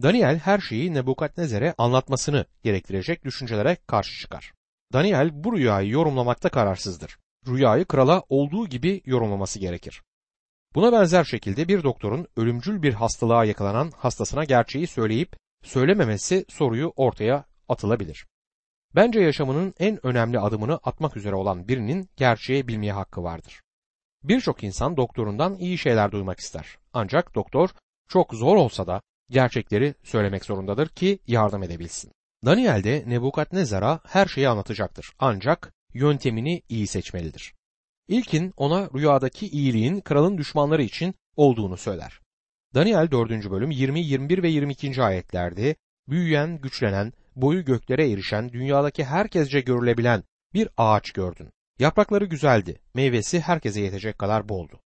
Daniel 0.02 0.38
her 0.38 0.60
şeyi 0.60 0.94
Nebukadnezar'e 0.94 1.74
anlatmasını 1.78 2.46
gerektirecek 2.64 3.26
düşüncelere 3.26 3.78
karşı 3.88 4.22
çıkar. 4.22 4.54
Daniel 4.94 5.44
bu 5.44 5.58
rüyayı 5.58 5.90
yorumlamakta 5.90 6.50
kararsızdır. 6.50 7.18
Rüyayı 7.48 7.86
krala 7.86 8.24
olduğu 8.30 8.68
gibi 8.68 9.02
yorumlaması 9.06 9.60
gerekir. 9.60 10.04
Buna 10.76 10.92
benzer 10.92 11.24
şekilde 11.24 11.68
bir 11.68 11.84
doktorun 11.84 12.28
ölümcül 12.38 12.82
bir 12.82 12.94
hastalığa 12.94 13.46
yakalanan 13.46 13.92
hastasına 13.98 14.44
gerçeği 14.44 14.88
söyleyip 14.88 15.43
söylememesi 15.64 16.46
soruyu 16.50 16.94
ortaya 16.96 17.46
atılabilir. 17.70 18.26
Bence 18.96 19.20
yaşamının 19.20 19.74
en 19.80 20.06
önemli 20.06 20.40
adımını 20.40 20.80
atmak 20.84 21.18
üzere 21.18 21.36
olan 21.36 21.68
birinin 21.68 22.10
gerçeği 22.18 22.68
bilmeye 22.68 22.94
hakkı 22.94 23.24
vardır. 23.24 23.62
Birçok 24.24 24.64
insan 24.64 24.98
doktorundan 24.98 25.56
iyi 25.56 25.78
şeyler 25.78 26.12
duymak 26.12 26.40
ister. 26.40 26.78
Ancak 26.94 27.36
doktor 27.36 27.70
çok 28.08 28.34
zor 28.34 28.56
olsa 28.56 28.88
da 28.88 29.02
gerçekleri 29.30 29.96
söylemek 30.04 30.46
zorundadır 30.46 30.88
ki 30.88 31.20
yardım 31.28 31.64
edebilsin. 31.64 32.12
Daniel 32.46 32.84
de 32.84 33.04
Nebukadnezar'a 33.08 34.00
her 34.08 34.26
şeyi 34.26 34.50
anlatacaktır. 34.50 35.14
Ancak 35.20 35.74
yöntemini 35.94 36.62
iyi 36.70 36.88
seçmelidir. 36.88 37.54
İlkin 38.08 38.54
ona 38.58 38.90
rüyadaki 38.96 39.48
iyiliğin 39.48 40.02
kralın 40.02 40.38
düşmanları 40.38 40.84
için 40.84 41.16
olduğunu 41.36 41.78
söyler. 41.78 42.23
Daniel 42.76 43.12
4. 43.12 43.52
bölüm 43.52 43.72
20, 43.72 44.00
21 44.00 44.44
ve 44.44 44.50
22. 44.50 45.04
ayetlerde 45.04 45.76
büyüyen, 46.08 46.62
güçlenen, 46.62 47.14
boyu 47.36 47.66
göklere 47.66 48.12
erişen, 48.12 48.54
dünyadaki 48.54 49.06
herkesce 49.06 49.62
görülebilen 49.62 50.24
bir 50.54 50.70
ağaç 50.78 51.12
gördün. 51.12 51.50
Yaprakları 51.80 52.26
güzeldi, 52.26 52.82
meyvesi 52.94 53.40
herkese 53.40 53.82
yetecek 53.82 54.20
kadar 54.20 54.50
boldu. 54.50 54.80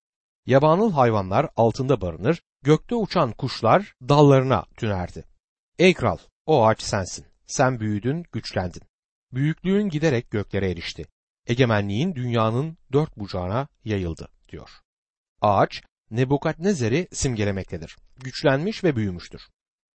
Yabanıl 0.45 0.91
hayvanlar 0.91 1.49
altında 1.55 2.01
barınır, 2.01 2.41
gökte 2.63 2.95
uçan 2.95 3.31
kuşlar 3.31 3.93
dallarına 4.09 4.65
tünerdi. 4.77 5.23
Ey 5.79 5.93
kral, 5.93 6.17
o 6.45 6.65
ağaç 6.65 6.81
sensin. 6.81 7.25
Sen 7.47 7.79
büyüdün, 7.79 8.23
güçlendin. 8.31 8.81
Büyüklüğün 9.33 9.89
giderek 9.89 10.31
göklere 10.31 10.71
erişti. 10.71 11.05
Egemenliğin 11.47 12.15
dünyanın 12.15 12.77
dört 12.91 13.17
bucağına 13.17 13.67
yayıldı, 13.83 14.29
diyor. 14.49 14.69
Ağaç, 15.41 15.81
Nebukadnezer'i 16.11 17.07
simgelemektedir. 17.11 17.95
Güçlenmiş 18.23 18.83
ve 18.83 18.95
büyümüştür. 18.95 19.41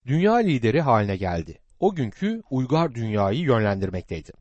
Dünya 0.07 0.35
lideri 0.35 0.81
haline 0.81 1.17
geldi. 1.17 1.59
O 1.79 1.95
günkü 1.95 2.43
uygar 2.51 2.95
dünyayı 2.95 3.41
yönlendirmekteydi. 3.41 4.33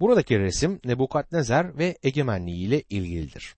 Buradaki 0.00 0.38
resim 0.38 0.80
Nebukadnezer 0.84 1.78
ve 1.78 1.98
egemenliği 2.02 2.66
ile 2.66 2.82
ilgilidir. 2.90 3.56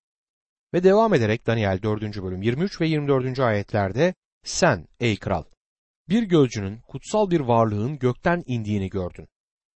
Ve 0.75 0.83
devam 0.83 1.15
ederek 1.15 1.47
Daniel 1.47 1.83
4. 1.83 2.03
bölüm 2.23 2.43
23 2.43 2.81
ve 2.81 2.89
24. 2.89 3.39
ayetlerde 3.39 4.15
sen 4.45 4.89
ey 5.01 5.17
kral 5.17 5.45
bir 6.09 6.23
gözcünün 6.23 6.79
kutsal 6.79 7.31
bir 7.31 7.41
varlığın 7.41 7.99
gökten 7.99 8.45
indiğini 8.47 8.89
gördün. 8.89 9.29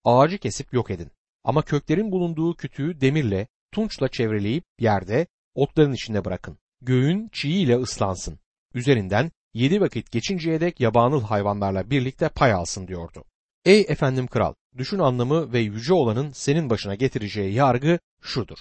Ağacı 0.03 0.37
kesip 0.37 0.73
yok 0.73 0.91
edin. 0.91 1.11
Ama 1.43 1.61
köklerin 1.61 2.11
bulunduğu 2.11 2.55
kütüğü 2.55 3.01
demirle, 3.01 3.47
tunçla 3.71 4.07
çevreleyip 4.07 4.63
yerde, 4.79 5.27
otların 5.55 5.93
içinde 5.93 6.25
bırakın. 6.25 6.57
Göğün 6.81 7.29
çiğiyle 7.31 7.77
ıslansın. 7.77 8.39
Üzerinden 8.73 9.31
yedi 9.53 9.81
vakit 9.81 10.11
geçinceye 10.11 10.61
dek 10.61 10.79
yabanıl 10.79 11.21
hayvanlarla 11.21 11.89
birlikte 11.89 12.29
pay 12.29 12.53
alsın 12.53 12.87
diyordu. 12.87 13.23
Ey 13.65 13.81
efendim 13.81 14.27
kral, 14.27 14.53
düşün 14.77 14.99
anlamı 14.99 15.53
ve 15.53 15.59
yüce 15.59 15.93
olanın 15.93 16.31
senin 16.31 16.69
başına 16.69 16.95
getireceği 16.95 17.53
yargı 17.53 17.99
şudur, 18.21 18.57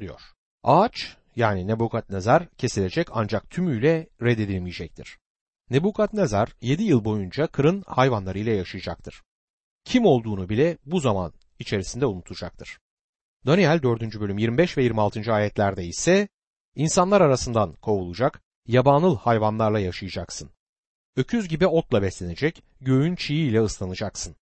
diyor. 0.00 0.20
Ağaç 0.62 1.16
yani 1.36 1.66
Nebukadnezar 1.66 2.48
kesilecek 2.48 3.08
ancak 3.10 3.50
tümüyle 3.50 4.08
reddedilmeyecektir. 4.22 5.18
Nebukadnezar 5.70 6.48
7 6.60 6.82
yıl 6.82 7.04
boyunca 7.04 7.46
kırın 7.46 7.82
hayvanlarıyla 7.86 8.52
yaşayacaktır. 8.52 9.22
Kim 9.84 10.06
olduğunu 10.06 10.48
bile 10.48 10.78
bu 10.86 11.00
zaman 11.00 11.32
içerisinde 11.58 12.06
unutacaktır. 12.06 12.78
Daniel 13.46 13.82
4. 13.82 14.20
bölüm 14.20 14.38
25 14.38 14.78
ve 14.78 14.82
26. 14.82 15.32
ayetlerde 15.32 15.84
ise 15.84 16.28
insanlar 16.76 17.20
arasından 17.20 17.72
kovulacak, 17.72 18.42
yabanıl 18.66 19.16
hayvanlarla 19.16 19.80
yaşayacaksın. 19.80 20.50
Öküz 21.16 21.48
gibi 21.48 21.66
otla 21.66 22.02
beslenecek, 22.02 22.62
göğün 22.80 23.16
çiğiyle 23.16 23.62
ıslanacaksın. 23.62 24.36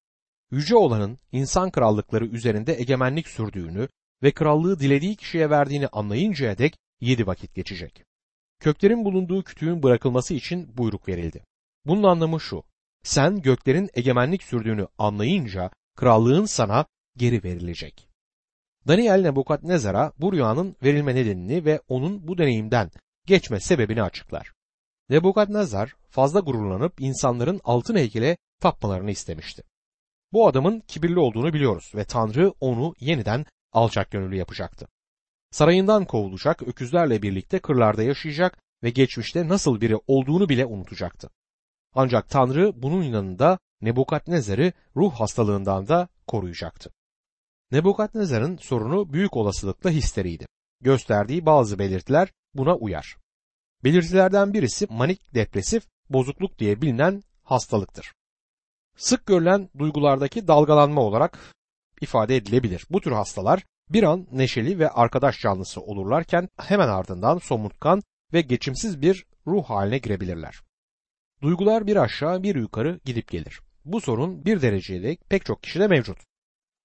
Yüce 0.51 0.77
olanın 0.77 1.19
insan 1.33 1.71
krallıkları 1.71 2.27
üzerinde 2.27 2.81
egemenlik 2.81 3.29
sürdüğünü 3.29 3.89
ve 4.23 4.33
krallığı 4.33 4.81
dilediği 4.81 5.17
kişiye 5.17 5.51
verdiğini 5.51 5.89
anlayıncaya 5.89 6.59
dek 6.59 6.77
yedi 7.01 7.27
vakit 7.27 7.55
geçecek. 7.55 8.05
Köklerin 8.61 9.05
bulunduğu 9.05 9.43
kütüğün 9.43 9.83
bırakılması 9.83 10.35
için 10.35 10.77
buyruk 10.77 11.09
verildi. 11.09 11.45
Bunun 11.87 12.03
anlamı 12.03 12.41
şu, 12.41 12.65
sen 13.03 13.43
göklerin 13.43 13.91
egemenlik 13.95 14.43
sürdüğünü 14.43 14.89
anlayınca 14.99 15.71
krallığın 15.97 16.45
sana 16.45 16.87
geri 17.17 17.45
verilecek. 17.45 18.08
Daniel 18.89 19.23
Nebukadnezar'a 19.23 20.13
bu 20.19 20.33
rüyanın 20.33 20.77
verilme 20.83 21.15
nedenini 21.15 21.65
ve 21.65 21.81
onun 21.89 22.29
bu 22.29 22.39
deneyimden 22.39 22.91
geçme 23.27 23.61
sebebini 23.61 24.03
açıklar. 24.03 24.53
Nebukadnezar 25.11 25.95
fazla 26.11 26.41
gururlanıp 26.41 27.01
insanların 27.01 27.61
altın 27.65 27.97
heykele 27.97 28.37
tapmalarını 28.61 29.11
istemişti. 29.11 29.63
Bu 30.33 30.49
adamın 30.49 30.81
kibirli 30.81 31.19
olduğunu 31.19 31.53
biliyoruz 31.53 31.93
ve 31.95 32.05
Tanrı 32.05 32.53
onu 32.61 32.95
yeniden 33.01 33.47
alçak 33.73 34.11
gönüllü 34.11 34.37
yapacaktı. 34.37 34.89
Sarayından 35.51 36.05
kovulacak, 36.05 36.63
öküzlerle 36.63 37.23
birlikte 37.23 37.59
kırlarda 37.59 38.03
yaşayacak 38.03 38.59
ve 38.83 38.91
geçmişte 38.91 39.49
nasıl 39.49 39.81
biri 39.81 39.97
olduğunu 40.07 40.49
bile 40.49 40.67
unutacaktı. 40.67 41.31
Ancak 41.95 42.29
Tanrı 42.29 42.83
bunun 42.83 43.03
yanında 43.03 43.59
Nebukadnezar'ı 43.81 44.73
ruh 44.97 45.13
hastalığından 45.13 45.89
da 45.89 46.09
koruyacaktı. 46.27 46.91
Nebukadnezar'ın 47.73 48.57
sorunu 48.57 49.13
büyük 49.13 49.37
olasılıkla 49.37 49.91
histeriydi. 49.91 50.47
gösterdiği 50.81 51.47
bazı 51.47 51.79
belirtiler 51.79 52.29
buna 52.55 52.77
uyar. 52.77 53.17
Belirtilerden 53.85 54.55
birisi 54.55 54.87
manik 54.91 55.35
depresif 55.35 55.87
bozukluk 56.11 56.59
diye 56.59 56.83
bilinen 56.83 57.23
hastalıktır. 57.43 58.13
Sık 58.97 59.27
görülen 59.27 59.69
duygulardaki 59.79 60.49
dalgalanma 60.49 61.01
olarak 61.01 61.39
ifade 62.01 62.37
edilebilir. 62.37 62.87
Bu 62.91 63.01
tür 63.01 63.13
hastalar 63.13 63.65
bir 63.91 64.03
an 64.03 64.27
neşeli 64.33 64.79
ve 64.79 64.91
arkadaş 64.91 65.41
canlısı 65.41 65.81
olurlarken 65.81 66.49
hemen 66.61 66.89
ardından 66.89 67.39
somurtkan 67.39 68.03
ve 68.33 68.41
geçimsiz 68.41 69.03
bir 69.03 69.27
ruh 69.47 69.65
haline 69.65 69.99
girebilirler. 69.99 70.61
Duygular 71.43 71.87
bir 71.87 71.97
aşağı 71.97 72.43
bir 72.43 72.55
yukarı 72.55 73.01
gidip 73.05 73.29
gelir. 73.29 73.61
Bu 73.85 74.01
sorun 74.01 74.45
bir 74.45 74.63
dereceli 74.63 75.19
pek 75.29 75.45
çok 75.45 75.63
kişide 75.63 75.89
mevcut. 75.89 76.28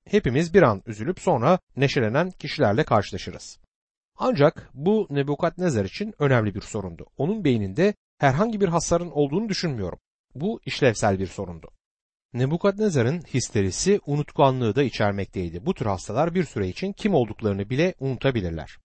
Hepimiz 0.10 0.54
bir 0.54 0.62
an 0.62 0.84
üzülüp 0.86 1.20
sonra 1.20 1.60
neşelenen 1.78 2.32
kişilerle 2.32 2.84
karşılaşırız. 2.84 3.60
Ancak 4.16 4.70
bu 4.74 5.08
Nebukadnezar 5.10 5.86
için 5.86 6.14
önemli 6.20 6.56
bir 6.56 6.62
sorundu. 6.62 7.06
Onun 7.18 7.44
beyninde 7.44 7.94
herhangi 8.18 8.62
bir 8.62 8.68
hasarın 8.68 9.12
olduğunu 9.12 9.50
düşünmüyorum. 9.50 10.00
Bu 10.36 10.60
işlevsel 10.66 11.20
bir 11.20 11.28
sorundu. 11.28 11.70
Nebukadnezar'ın 12.34 13.22
histerisi 13.22 14.00
unutkanlığı 14.06 14.76
da 14.76 14.84
içermekteydi. 14.84 15.66
Bu 15.66 15.74
tür 15.74 15.86
hastalar 15.86 16.36
bir 16.36 16.44
süre 16.44 16.68
için 16.68 16.94
kim 16.94 17.14
olduklarını 17.14 17.70
bile 17.70 17.94
unutabilirler. 18.00 18.78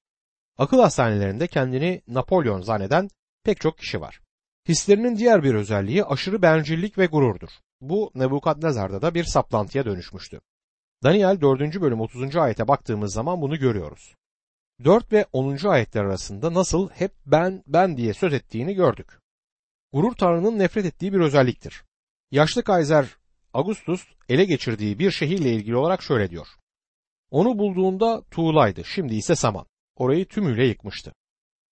Akıl 0.58 0.80
hastanelerinde 0.80 1.46
kendini 1.46 2.02
Napolyon 2.08 2.60
zanneden 2.60 3.08
pek 3.44 3.60
çok 3.60 3.78
kişi 3.78 4.00
var. 4.00 4.20
Hislerinin 4.68 5.16
diğer 5.16 5.42
bir 5.42 5.54
özelliği 5.54 6.04
aşırı 6.04 6.42
bencillik 6.42 6.98
ve 6.98 7.06
gururdur. 7.06 7.50
Bu 7.80 8.10
Nebukadnezar'da 8.14 9.02
da 9.02 9.14
bir 9.14 9.24
saplantıya 9.24 9.84
dönüşmüştü. 9.84 10.40
Daniel 11.02 11.40
4. 11.40 11.80
bölüm 11.80 12.00
30. 12.00 12.36
ayete 12.36 12.68
baktığımız 12.68 13.12
zaman 13.12 13.40
bunu 13.40 13.58
görüyoruz. 13.58 14.14
4 14.84 15.12
ve 15.12 15.26
10. 15.32 15.68
ayetler 15.68 16.04
arasında 16.04 16.54
nasıl 16.54 16.88
hep 16.88 17.12
ben 17.26 17.62
ben 17.66 17.96
diye 17.96 18.14
söz 18.14 18.34
ettiğini 18.34 18.74
gördük. 18.74 19.18
Gurur 19.92 20.14
Tanrı'nın 20.14 20.58
nefret 20.58 20.84
ettiği 20.84 21.12
bir 21.12 21.20
özelliktir. 21.20 21.84
Yaşlı 22.30 22.62
Kaiser 22.62 23.06
Augustus 23.54 24.04
ele 24.28 24.44
geçirdiği 24.44 24.98
bir 24.98 25.10
şehirle 25.10 25.52
ilgili 25.52 25.76
olarak 25.76 26.02
şöyle 26.02 26.30
diyor. 26.30 26.46
Onu 27.30 27.58
bulduğunda 27.58 28.22
tuğlaydı, 28.30 28.84
şimdi 28.84 29.14
ise 29.14 29.36
saman. 29.36 29.66
Orayı 29.96 30.28
tümüyle 30.28 30.66
yıkmıştı. 30.66 31.12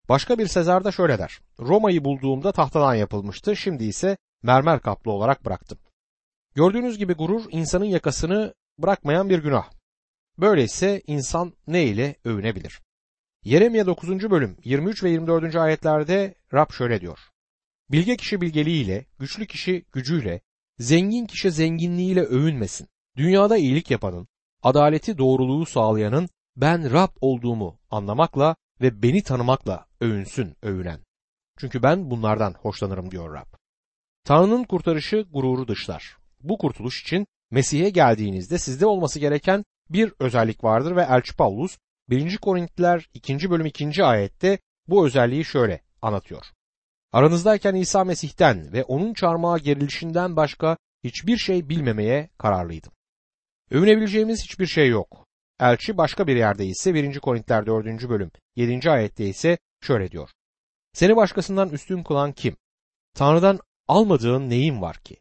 Başka 0.08 0.38
bir 0.38 0.46
Sezar 0.46 0.84
da 0.84 0.92
şöyle 0.92 1.18
der. 1.18 1.40
Roma'yı 1.58 2.04
bulduğumda 2.04 2.52
tahtadan 2.52 2.94
yapılmıştı, 2.94 3.56
şimdi 3.56 3.84
ise 3.84 4.16
mermer 4.42 4.80
kaplı 4.80 5.12
olarak 5.12 5.44
bıraktım. 5.44 5.78
Gördüğünüz 6.54 6.98
gibi 6.98 7.14
gurur 7.14 7.44
insanın 7.50 7.84
yakasını 7.84 8.54
bırakmayan 8.78 9.30
bir 9.30 9.38
günah. 9.38 9.70
Böyleyse 10.38 11.02
insan 11.06 11.52
ne 11.66 11.84
ile 11.84 12.16
övünebilir? 12.24 12.80
Yeremye 13.44 13.86
9. 13.86 14.30
bölüm 14.30 14.56
23 14.64 15.04
ve 15.04 15.10
24. 15.10 15.56
ayetlerde 15.56 16.34
Rab 16.54 16.72
şöyle 16.72 17.00
diyor. 17.00 17.18
Bilge 17.90 18.16
kişi 18.16 18.40
bilgeliğiyle, 18.40 19.06
güçlü 19.18 19.46
kişi 19.46 19.84
gücüyle, 19.92 20.40
zengin 20.78 21.26
kişi 21.26 21.50
zenginliğiyle 21.50 22.22
övünmesin. 22.22 22.88
Dünyada 23.16 23.56
iyilik 23.56 23.90
yapanın, 23.90 24.28
adaleti 24.62 25.18
doğruluğu 25.18 25.66
sağlayanın 25.66 26.28
ben 26.56 26.92
Rab 26.92 27.10
olduğumu 27.20 27.78
anlamakla 27.90 28.56
ve 28.80 29.02
beni 29.02 29.22
tanımakla 29.22 29.86
övünsün 30.00 30.56
övünen. 30.62 31.00
Çünkü 31.58 31.82
ben 31.82 32.10
bunlardan 32.10 32.52
hoşlanırım 32.52 33.10
diyor 33.10 33.34
Rab. 33.34 33.54
Tanrı'nın 34.24 34.64
kurtarışı 34.64 35.26
gururu 35.32 35.68
dışlar. 35.68 36.16
Bu 36.40 36.58
kurtuluş 36.58 37.02
için 37.02 37.26
Mesih'e 37.56 37.90
geldiğinizde 37.90 38.58
sizde 38.58 38.86
olması 38.86 39.18
gereken 39.18 39.64
bir 39.90 40.12
özellik 40.20 40.64
vardır 40.64 40.96
ve 40.96 41.02
Elçi 41.02 41.36
Paulus 41.36 41.78
1. 42.08 42.36
Korintiler 42.36 43.08
2. 43.14 43.50
bölüm 43.50 43.66
2. 43.66 44.04
ayette 44.04 44.58
bu 44.88 45.06
özelliği 45.06 45.44
şöyle 45.44 45.80
anlatıyor. 46.02 46.44
Aranızdayken 47.12 47.74
İsa 47.74 48.04
Mesih'ten 48.04 48.72
ve 48.72 48.84
onun 48.84 49.14
çarmıha 49.14 49.58
gerilişinden 49.58 50.36
başka 50.36 50.76
hiçbir 51.04 51.36
şey 51.36 51.68
bilmemeye 51.68 52.30
kararlıydım. 52.38 52.92
Övünebileceğimiz 53.70 54.44
hiçbir 54.44 54.66
şey 54.66 54.88
yok. 54.88 55.26
Elçi 55.60 55.96
başka 55.96 56.26
bir 56.26 56.36
yerde 56.36 56.66
ise 56.66 56.94
1. 56.94 57.20
Korintiler 57.20 57.66
4. 57.66 58.08
bölüm 58.08 58.30
7. 58.56 58.90
ayette 58.90 59.26
ise 59.26 59.58
şöyle 59.82 60.10
diyor. 60.10 60.30
Seni 60.92 61.16
başkasından 61.16 61.68
üstün 61.68 62.02
kılan 62.02 62.32
kim? 62.32 62.56
Tanrı'dan 63.14 63.60
almadığın 63.88 64.50
neyin 64.50 64.80
var 64.80 64.96
ki? 64.96 65.16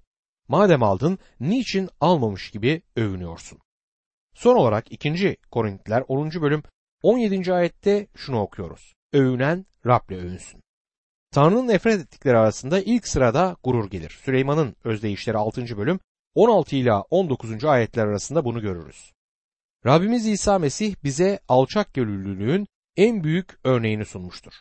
Madem 0.47 0.83
aldın 0.83 1.19
niçin 1.39 1.89
almamış 1.99 2.51
gibi 2.51 2.81
övünüyorsun? 2.95 3.59
Son 4.33 4.55
olarak 4.55 4.91
2. 4.91 5.37
Korintiler 5.51 6.03
10. 6.07 6.31
bölüm 6.41 6.63
17. 7.01 7.53
ayette 7.53 8.07
şunu 8.15 8.41
okuyoruz. 8.41 8.93
Övünen 9.13 9.65
Rab'le 9.85 10.11
övünsün. 10.11 10.61
Tanrı'nın 11.31 11.67
nefret 11.67 12.01
ettikleri 12.01 12.37
arasında 12.37 12.81
ilk 12.81 13.07
sırada 13.07 13.57
gurur 13.63 13.89
gelir. 13.89 14.09
Süleyman'ın 14.09 14.75
özdeyişleri 14.83 15.37
6. 15.37 15.77
bölüm 15.77 15.99
16 16.35 16.75
ila 16.75 17.01
19. 17.01 17.65
ayetler 17.65 18.05
arasında 18.07 18.45
bunu 18.45 18.61
görürüz. 18.61 19.13
Rabbimiz 19.85 20.27
İsa 20.27 20.59
Mesih 20.59 20.95
bize 21.03 21.39
alçak 21.47 21.93
gönüllülüğün 21.93 22.67
en 22.97 23.23
büyük 23.23 23.59
örneğini 23.63 24.05
sunmuştur. 24.05 24.53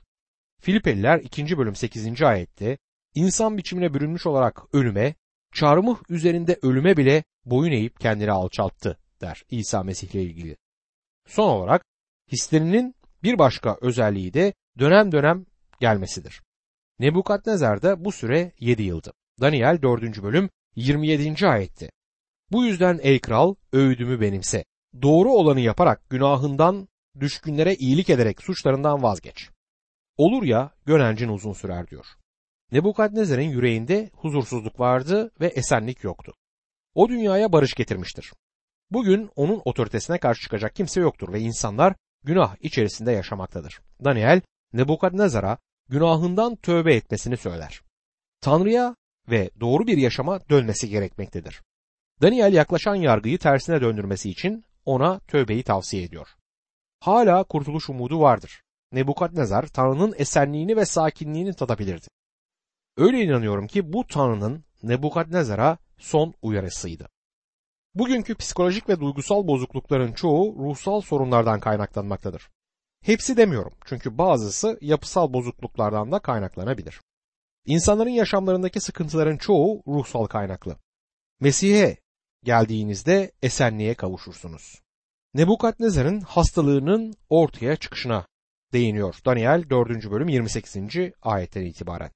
Filipeliler 0.61 1.19
2. 1.19 1.59
bölüm 1.59 1.75
8. 1.75 2.23
ayette 2.23 2.79
insan 3.15 3.59
biçimine 3.59 3.95
bürünmüş 3.95 4.27
olarak 4.27 4.63
ölüme, 4.73 5.15
çarmıh 5.55 5.97
üzerinde 6.09 6.59
ölüme 6.63 6.97
bile 6.97 7.25
boyun 7.45 7.73
eğip 7.73 8.01
kendini 8.01 8.33
alçalttı 8.33 8.99
der 9.21 9.43
İsa 9.51 9.83
Mesih 9.83 10.15
ile 10.15 10.23
ilgili. 10.23 10.57
Son 11.29 11.49
olarak 11.49 11.85
hislerinin 12.33 12.95
bir 13.23 13.39
başka 13.39 13.77
özelliği 13.81 14.35
de 14.35 14.55
dönem 14.79 15.13
dönem 15.13 15.47
gelmesidir. 15.81 16.43
Nebukadnezar'da 16.99 18.05
bu 18.05 18.13
süre 18.13 18.53
7 18.61 18.83
yıldı. 18.83 19.13
Daniel 19.41 19.83
4. 19.83 20.23
bölüm 20.23 20.51
27. 20.77 21.47
ayetti. 21.47 21.91
Bu 22.53 22.65
yüzden 22.65 23.01
ey 23.03 23.21
kral 23.21 23.55
öğüdümü 23.73 24.21
benimse. 24.21 24.65
Doğru 25.03 25.33
olanı 25.33 25.61
yaparak 25.61 26.11
günahından 26.11 26.89
düşkünlere 27.21 27.75
iyilik 27.75 28.11
ederek 28.11 28.43
suçlarından 28.43 29.03
vazgeç. 29.03 29.51
Olur 30.17 30.43
ya 30.43 30.71
gönencin 30.87 31.29
uzun 31.29 31.53
sürer 31.53 31.87
diyor. 31.87 32.07
Nebukadnezar'ın 32.73 33.43
yüreğinde 33.43 34.11
huzursuzluk 34.15 34.81
vardı 34.81 35.31
ve 35.41 35.47
esenlik 35.47 36.05
yoktu. 36.05 36.33
O 36.95 37.09
dünyaya 37.09 37.53
barış 37.53 37.75
getirmiştir. 37.75 38.33
Bugün 38.91 39.31
onun 39.37 39.63
otoritesine 39.65 40.19
karşı 40.19 40.43
çıkacak 40.43 40.75
kimse 40.75 41.01
yoktur 41.01 41.33
ve 41.33 41.41
insanlar 41.41 41.95
günah 42.25 42.57
içerisinde 42.61 43.13
yaşamaktadır. 43.13 43.81
Daniel 44.05 44.41
Nebukadnezar'a 44.73 45.59
günahından 45.89 46.57
tövbe 46.57 46.95
etmesini 46.95 47.37
söyler. 47.37 47.83
Tanrı'ya 48.41 48.97
ve 49.31 49.51
doğru 49.61 49.87
bir 49.87 49.99
yaşama 49.99 50.49
dönmesi 50.49 50.89
gerekmektedir. 50.89 51.63
Daniel 52.23 52.53
yaklaşan 52.53 52.95
yargıyı 52.95 53.39
tersine 53.39 53.81
döndürmesi 53.81 54.31
için 54.31 54.65
ona 54.85 55.19
tövbeyi 55.19 55.63
tavsiye 55.63 56.03
ediyor. 56.03 56.29
Hala 57.01 57.45
kurtuluş 57.45 57.91
umudu 57.91 58.21
vardır. 58.21 58.63
Nebukadnezar 58.93 59.67
Tanrı'nın 59.67 60.15
esenliğini 60.19 60.77
ve 60.77 60.85
sakinliğini 60.85 61.55
tadabilirdi. 61.55 62.07
Öyle 62.97 63.23
inanıyorum 63.23 63.67
ki 63.67 63.93
bu 63.93 64.07
Tanrı'nın 64.07 64.65
Nebukadnezar'a 64.83 65.79
son 65.99 66.35
uyarısıydı. 66.43 67.09
Bugünkü 67.95 68.35
psikolojik 68.35 68.89
ve 68.89 69.01
duygusal 69.01 69.47
bozuklukların 69.47 70.13
çoğu 70.13 70.57
ruhsal 70.59 71.01
sorunlardan 71.01 71.61
kaynaklanmaktadır. 71.61 72.51
Hepsi 73.03 73.37
demiyorum 73.37 73.73
çünkü 73.85 74.19
bazısı 74.19 74.79
yapısal 74.81 75.33
bozukluklardan 75.33 76.13
da 76.13 76.19
kaynaklanabilir. 76.19 77.01
İnsanların 77.67 78.11
yaşamlarındaki 78.11 78.81
sıkıntıların 78.81 79.37
çoğu 79.37 79.83
ruhsal 79.87 80.27
kaynaklı. 80.27 80.77
Mesih'e 81.41 81.97
geldiğinizde 82.45 83.33
esenliğe 83.43 83.95
kavuşursunuz. 83.95 84.83
Nebukadnezar'ın 85.35 86.21
hastalığının 86.21 87.15
ortaya 87.31 87.77
çıkışına 87.77 88.27
değiniyor. 88.73 89.17
Daniel 89.27 89.71
4. 89.71 90.11
bölüm 90.11 90.29
28. 90.29 90.77
ayetten 91.23 91.63
itibaren. 91.63 92.11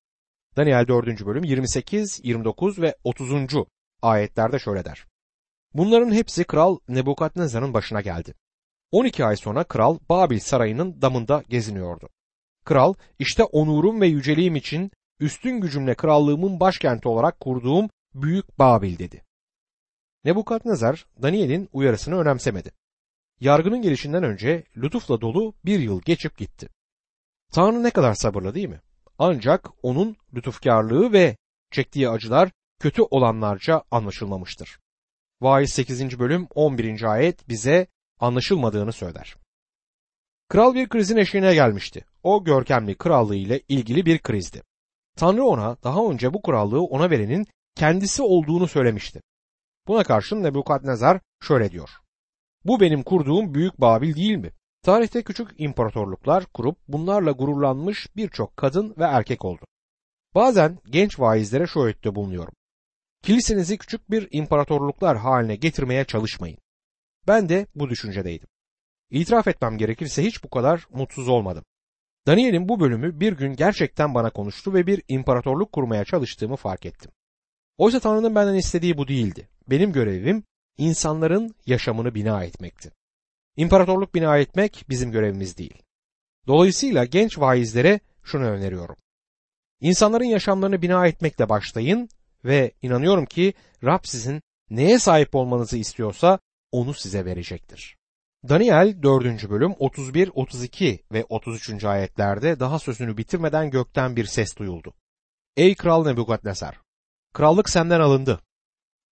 Daniel 0.57 0.89
4. 0.89 1.27
bölüm 1.27 1.45
28, 1.45 2.21
29 2.25 2.81
ve 2.83 2.95
30. 3.05 3.33
ayetlerde 4.03 4.59
şöyle 4.59 4.85
der. 4.85 5.07
Bunların 5.75 6.13
hepsi 6.13 6.45
kral 6.45 6.79
Nebukadnezar'ın 6.89 7.75
başına 7.75 8.01
geldi. 8.01 8.35
12 8.93 9.25
ay 9.25 9.37
sonra 9.37 9.65
kral 9.65 9.99
Babil 10.09 10.39
sarayının 10.39 11.03
damında 11.03 11.43
geziniyordu. 11.49 12.09
Kral 12.65 12.95
işte 13.19 13.45
onurum 13.45 14.01
ve 14.01 14.07
yüceliğim 14.07 14.57
için 14.57 14.91
üstün 15.21 15.61
gücümle 15.61 15.95
krallığımın 15.95 16.61
başkenti 16.61 17.09
olarak 17.09 17.41
kurduğum 17.41 17.91
büyük 18.15 18.59
Babil 18.59 18.99
dedi. 18.99 19.25
Nebukadnezar 20.25 21.07
Daniel'in 21.23 21.69
uyarısını 21.73 22.19
önemsemedi. 22.19 22.71
Yargının 23.41 23.83
gelişinden 23.83 24.23
önce 24.23 24.65
lütufla 24.77 25.21
dolu 25.21 25.55
bir 25.65 25.81
yıl 25.81 26.01
geçip 26.03 26.39
gitti. 26.39 26.69
Tanrı 27.53 27.83
ne 27.83 27.91
kadar 27.91 28.15
sabırlı 28.15 28.55
değil 28.55 28.69
mi? 28.69 28.81
Ancak 29.19 29.71
onun 29.83 30.17
lütufkarlığı 30.35 31.13
ve 31.13 31.37
çektiği 31.71 32.09
acılar 32.09 32.51
kötü 32.81 33.03
olanlarca 33.03 33.83
anlaşılmamıştır. 33.91 34.79
Vaiz 35.41 35.73
8. 35.73 36.19
bölüm 36.19 36.47
11. 36.55 37.03
ayet 37.03 37.49
bize 37.49 37.87
anlaşılmadığını 38.21 38.93
söyler. 38.93 39.37
Kral 40.49 40.75
bir 40.75 40.89
krizin 40.89 41.17
eşiğine 41.17 41.55
gelmişti. 41.55 42.05
O 42.23 42.45
görkemli 42.45 42.95
krallığı 42.95 43.37
ile 43.37 43.61
ilgili 43.69 44.07
bir 44.07 44.19
krizdi. 44.19 44.63
Tanrı 45.17 45.45
ona 45.45 45.77
daha 45.83 46.11
önce 46.11 46.35
bu 46.35 46.43
krallığı 46.43 46.83
ona 46.83 47.11
verenin 47.11 47.47
kendisi 47.75 48.23
olduğunu 48.23 48.69
söylemişti. 48.69 49.23
Buna 49.89 50.05
karşın 50.05 50.43
Nebukadnezar 50.43 51.21
şöyle 51.43 51.71
diyor. 51.71 51.91
Bu 52.65 52.81
benim 52.81 53.03
kurduğum 53.03 53.55
büyük 53.55 53.81
Babil 53.81 54.15
değil 54.15 54.37
mi? 54.37 54.51
Tarihte 54.83 55.23
küçük 55.23 55.49
imparatorluklar 55.59 56.47
kurup 56.47 56.79
bunlarla 56.89 57.31
gururlanmış 57.31 58.17
birçok 58.17 58.57
kadın 58.57 58.95
ve 58.99 59.05
erkek 59.05 59.45
oldu. 59.45 59.65
Bazen 60.35 60.79
genç 60.91 61.21
vaizlere 61.21 61.67
şu 61.67 61.81
öğütte 61.81 62.15
bulunuyorum. 62.15 62.55
Kilisenizi 63.23 63.79
küçük 63.79 64.11
bir 64.11 64.29
imparatorluklar 64.31 65.17
haline 65.17 65.57
getirmeye 65.57 66.05
çalışmayın. 66.05 66.59
Ben 67.27 67.49
de 67.49 67.67
bu 67.75 67.91
düşüncedeydim. 67.91 68.49
İtiraf 69.11 69.49
etmem 69.49 69.79
gerekirse 69.79 70.25
hiç 70.25 70.45
bu 70.45 70.51
kadar 70.51 70.87
mutsuz 70.91 71.29
olmadım. 71.29 71.65
Daniel'in 72.27 72.69
bu 72.69 72.81
bölümü 72.81 73.21
bir 73.21 73.33
gün 73.33 73.55
gerçekten 73.57 74.15
bana 74.15 74.31
konuştu 74.31 74.75
ve 74.75 74.87
bir 74.87 75.03
imparatorluk 75.09 75.73
kurmaya 75.73 76.05
çalıştığımı 76.05 76.57
fark 76.57 76.87
ettim. 76.87 77.11
Oysa 77.79 78.01
Tanrı'nın 78.01 78.35
benden 78.35 78.55
istediği 78.55 78.99
bu 78.99 79.09
değildi. 79.09 79.49
Benim 79.71 79.93
görevim 79.93 80.45
insanların 80.79 81.55
yaşamını 81.67 82.15
bina 82.15 82.45
etmekti. 82.45 82.98
İmparatorluk 83.59 84.15
bina 84.15 84.39
etmek 84.39 84.85
bizim 84.89 85.13
görevimiz 85.13 85.59
değil. 85.59 85.83
Dolayısıyla 86.47 87.05
genç 87.05 87.39
vaizlere 87.39 88.01
şunu 88.25 88.45
öneriyorum. 88.45 88.97
İnsanların 89.81 90.25
yaşamlarını 90.25 90.83
bina 90.83 91.07
etmekle 91.07 91.49
başlayın 91.49 92.09
ve 92.45 92.73
inanıyorum 92.83 93.27
ki 93.27 93.55
Rab 93.85 94.01
sizin 94.05 94.43
neye 94.71 94.99
sahip 94.99 95.35
olmanızı 95.35 95.77
istiyorsa 95.77 96.39
onu 96.73 96.95
size 96.95 97.25
verecektir. 97.25 97.97
Daniel 98.49 99.03
4. 99.03 99.51
bölüm 99.51 99.75
31, 99.79 100.31
32 100.35 101.05
ve 101.13 101.25
33. 101.29 101.85
ayetlerde 101.85 102.61
daha 102.61 102.79
sözünü 102.79 103.17
bitirmeden 103.17 103.71
gökten 103.71 104.17
bir 104.17 104.25
ses 104.25 104.57
duyuldu. 104.57 104.95
Ey 105.57 105.75
kral 105.75 106.05
Nebukadnesar! 106.05 106.81
Krallık 107.35 107.69
senden 107.69 108.01
alındı. 108.01 108.41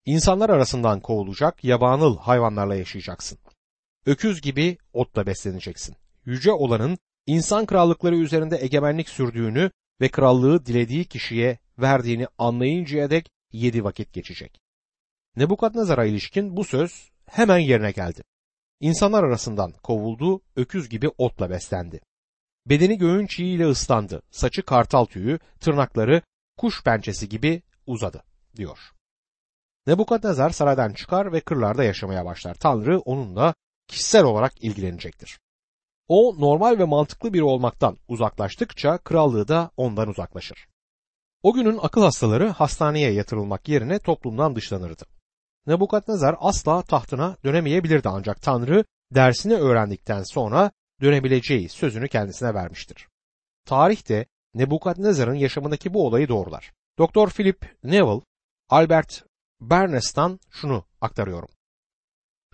İnsanlar 0.05 0.51
arasından 0.51 1.01
kovulacak, 1.01 1.65
yabanıl 1.65 2.19
hayvanlarla 2.19 2.75
yaşayacaksın. 2.75 3.39
Öküz 4.07 4.41
gibi 4.41 4.79
otla 4.93 5.27
besleneceksin. 5.27 5.97
Yüce 6.25 6.53
olanın 6.53 6.99
insan 7.27 7.67
krallıkları 7.67 8.17
üzerinde 8.17 8.59
egemenlik 8.61 9.09
sürdüğünü 9.09 9.71
ve 10.01 10.09
krallığı 10.09 10.67
dilediği 10.67 11.05
kişiye 11.05 11.59
verdiğini 11.79 12.27
anlayıncaya 12.39 13.11
dek 13.11 13.29
yedi 13.53 13.85
vakit 13.85 14.13
geçecek. 14.13 14.61
Nebukadnezar'a 15.37 16.05
ilişkin 16.05 16.57
bu 16.57 16.65
söz 16.65 17.11
hemen 17.27 17.59
yerine 17.59 17.91
geldi. 17.91 18.23
İnsanlar 18.81 19.25
arasından 19.25 19.73
kovuldu, 19.73 20.41
öküz 20.57 20.89
gibi 20.89 21.09
otla 21.19 21.51
beslendi. 21.51 22.01
Bedeni 22.67 22.99
göğün 22.99 23.27
çiğiyle 23.27 23.67
ıslandı, 23.67 24.23
saçı 24.31 24.63
kartal 24.63 25.05
tüyü, 25.05 25.39
tırnakları 25.61 26.23
kuş 26.57 26.83
pençesi 26.85 27.29
gibi 27.29 27.63
uzadı, 27.87 28.23
diyor. 28.57 28.79
Nebukadnezar 29.87 30.51
saraydan 30.51 30.93
çıkar 30.93 31.33
ve 31.33 31.41
kırlarda 31.41 31.85
yaşamaya 31.85 32.25
başlar. 32.25 32.55
Tanrı 32.55 32.99
onunla 32.99 33.55
kişisel 33.89 34.25
olarak 34.25 34.65
ilgilenecektir. 34.65 35.39
O 36.09 36.35
normal 36.39 36.79
ve 36.79 36.85
mantıklı 36.85 37.33
biri 37.33 37.45
olmaktan 37.45 37.99
uzaklaştıkça 38.09 38.99
krallığı 38.99 39.49
da 39.49 39.71
ondan 39.77 40.09
uzaklaşır. 40.09 40.69
O 41.43 41.53
günün 41.53 41.79
akıl 41.83 42.03
hastaları 42.03 42.49
hastaneye 42.49 43.13
yatırılmak 43.13 43.69
yerine 43.69 43.99
toplumdan 43.99 44.57
dışlanırdı. 44.57 45.05
Nebukadnezar 45.67 46.37
asla 46.39 46.83
tahtına 46.83 47.37
dönemeyebilirdi 47.45 48.09
ancak 48.09 48.43
Tanrı 48.43 48.85
dersini 49.15 49.55
öğrendikten 49.55 50.23
sonra 50.23 50.71
dönebileceği 51.01 51.69
sözünü 51.69 52.09
kendisine 52.09 52.55
vermiştir. 52.55 53.09
Tarihte 53.67 54.27
Nebukadnezar'ın 54.55 55.35
yaşamındaki 55.35 55.95
bu 55.95 56.07
olayı 56.07 56.29
doğrular. 56.29 56.73
Doktor 56.99 57.31
Philip 57.31 57.77
Neville, 57.85 58.23
Albert 58.69 59.25
Bernes'tan 59.61 60.41
şunu 60.51 60.85
aktarıyorum. 61.01 61.49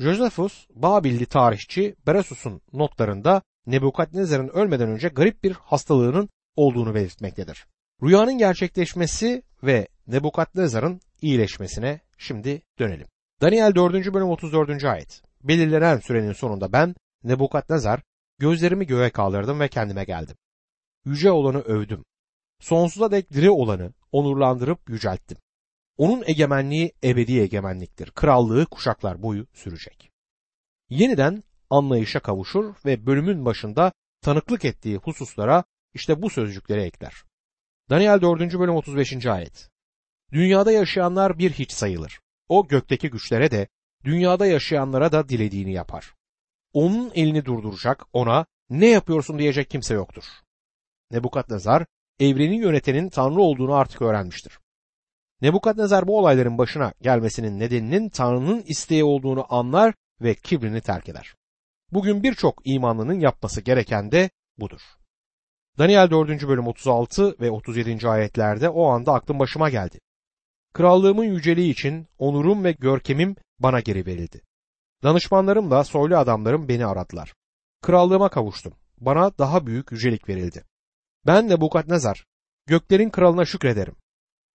Josephus, 0.02 0.66
Babilli 0.74 1.26
tarihçi 1.26 1.96
Beresus'un 2.06 2.60
notlarında 2.72 3.42
Nebukadnezar'ın 3.66 4.48
ölmeden 4.48 4.88
önce 4.88 5.08
garip 5.08 5.44
bir 5.44 5.52
hastalığının 5.52 6.28
olduğunu 6.56 6.94
belirtmektedir. 6.94 7.66
Rüyanın 8.02 8.38
gerçekleşmesi 8.38 9.42
ve 9.62 9.88
Nebukadnezar'ın 10.06 11.00
iyileşmesine 11.20 12.00
şimdi 12.18 12.62
dönelim. 12.78 13.06
Daniel 13.40 13.74
4. 13.74 14.14
bölüm 14.14 14.28
34. 14.28 14.84
ayet. 14.84 15.22
Belirlenen 15.42 15.98
sürenin 15.98 16.32
sonunda 16.32 16.72
ben 16.72 16.94
Nebukadnezar 17.24 18.00
gözlerimi 18.38 18.86
göğe 18.86 19.10
kaldırdım 19.10 19.60
ve 19.60 19.68
kendime 19.68 20.04
geldim. 20.04 20.36
Yüce 21.04 21.30
olanı 21.30 21.60
övdüm. 21.60 22.04
Sonsuza 22.60 23.10
dek 23.10 23.32
diri 23.32 23.50
olanı 23.50 23.92
onurlandırıp 24.12 24.90
yücelttim. 24.90 25.38
Onun 25.96 26.22
egemenliği 26.26 26.92
ebedi 27.04 27.40
egemenliktir. 27.40 28.10
Krallığı 28.10 28.66
kuşaklar 28.66 29.22
boyu 29.22 29.46
sürecek. 29.52 30.10
Yeniden 30.90 31.42
anlayışa 31.70 32.20
kavuşur 32.20 32.74
ve 32.84 33.06
bölümün 33.06 33.44
başında 33.44 33.92
tanıklık 34.20 34.64
ettiği 34.64 34.96
hususlara 34.96 35.64
işte 35.94 36.22
bu 36.22 36.30
sözcükleri 36.30 36.80
ekler. 36.80 37.24
Daniel 37.90 38.20
4. 38.20 38.58
bölüm 38.58 38.74
35. 38.74 39.26
ayet. 39.26 39.70
Dünyada 40.32 40.72
yaşayanlar 40.72 41.38
bir 41.38 41.52
hiç 41.52 41.72
sayılır. 41.72 42.20
O 42.48 42.68
gökteki 42.68 43.10
güçlere 43.10 43.50
de 43.50 43.68
dünyada 44.04 44.46
yaşayanlara 44.46 45.12
da 45.12 45.28
dilediğini 45.28 45.72
yapar. 45.72 46.14
Onun 46.72 47.10
elini 47.14 47.44
durduracak, 47.44 48.04
ona 48.12 48.46
ne 48.70 48.86
yapıyorsun 48.86 49.38
diyecek 49.38 49.70
kimse 49.70 49.94
yoktur. 49.94 50.24
Nebukadnezar 51.10 51.86
evreni 52.20 52.56
yönetenin 52.56 53.08
Tanrı 53.08 53.40
olduğunu 53.40 53.74
artık 53.74 54.02
öğrenmiştir. 54.02 54.58
Nebukadnezar 55.42 56.06
bu 56.06 56.18
olayların 56.18 56.58
başına 56.58 56.92
gelmesinin 57.00 57.60
nedeninin 57.60 58.08
Tanrı'nın 58.08 58.62
isteği 58.66 59.04
olduğunu 59.04 59.54
anlar 59.54 59.94
ve 60.20 60.34
kibrini 60.34 60.80
terk 60.80 61.08
eder. 61.08 61.34
Bugün 61.92 62.22
birçok 62.22 62.60
imanlının 62.64 63.20
yapması 63.20 63.60
gereken 63.60 64.12
de 64.12 64.30
budur. 64.58 64.80
Daniel 65.78 66.10
4. 66.10 66.48
bölüm 66.48 66.66
36 66.66 67.36
ve 67.40 67.50
37. 67.50 68.08
ayetlerde 68.08 68.68
o 68.68 68.86
anda 68.86 69.12
aklım 69.12 69.38
başıma 69.38 69.70
geldi. 69.70 70.00
Krallığımın 70.72 71.24
yüceliği 71.24 71.72
için 71.72 72.08
onurum 72.18 72.64
ve 72.64 72.72
görkemim 72.72 73.36
bana 73.58 73.80
geri 73.80 74.06
verildi. 74.06 74.40
Danışmanlarım 75.02 75.70
da 75.70 75.84
soylu 75.84 76.16
adamlarım 76.16 76.68
beni 76.68 76.86
aradılar. 76.86 77.34
Krallığıma 77.82 78.28
kavuştum. 78.28 78.72
Bana 79.00 79.38
daha 79.38 79.66
büyük 79.66 79.92
yücelik 79.92 80.28
verildi. 80.28 80.64
Ben 81.26 81.50
de 81.50 81.60
Bukadnezar, 81.60 82.24
göklerin 82.66 83.10
kralına 83.10 83.44
şükrederim. 83.44 84.01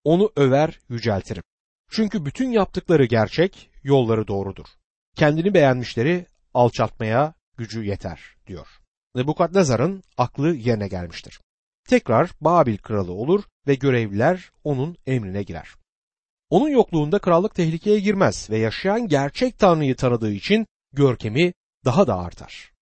Onu 0.07 0.31
över, 0.35 0.79
yüceltirim. 0.89 1.43
Çünkü 1.91 2.25
bütün 2.25 2.51
yaptıkları 2.51 3.05
gerçek, 3.05 3.69
yolları 3.83 4.27
doğrudur. 4.27 4.65
Kendini 5.15 5.53
beğenmişleri 5.53 6.25
alçaltmaya 6.53 7.33
gücü 7.57 7.83
yeter, 7.83 8.21
diyor. 8.47 8.67
Nebukadnezar'ın 9.15 10.03
aklı 10.17 10.55
yerine 10.55 10.87
gelmiştir. 10.87 11.39
Tekrar 11.89 12.31
Babil 12.41 12.77
kralı 12.77 13.11
olur 13.11 13.43
ve 13.67 13.75
görevliler 13.75 14.51
onun 14.63 14.97
emrine 15.07 15.43
girer. 15.43 15.69
Onun 16.49 16.69
yokluğunda 16.69 17.19
krallık 17.19 17.55
tehlikeye 17.55 17.99
girmez 17.99 18.49
ve 18.49 18.57
yaşayan 18.57 19.07
gerçek 19.07 19.59
Tanrı'yı 19.59 19.95
tanıdığı 19.95 20.31
için 20.31 20.65
görkemi 20.93 21.53
daha 21.85 22.07
da 22.07 22.17
artar. 22.17 22.71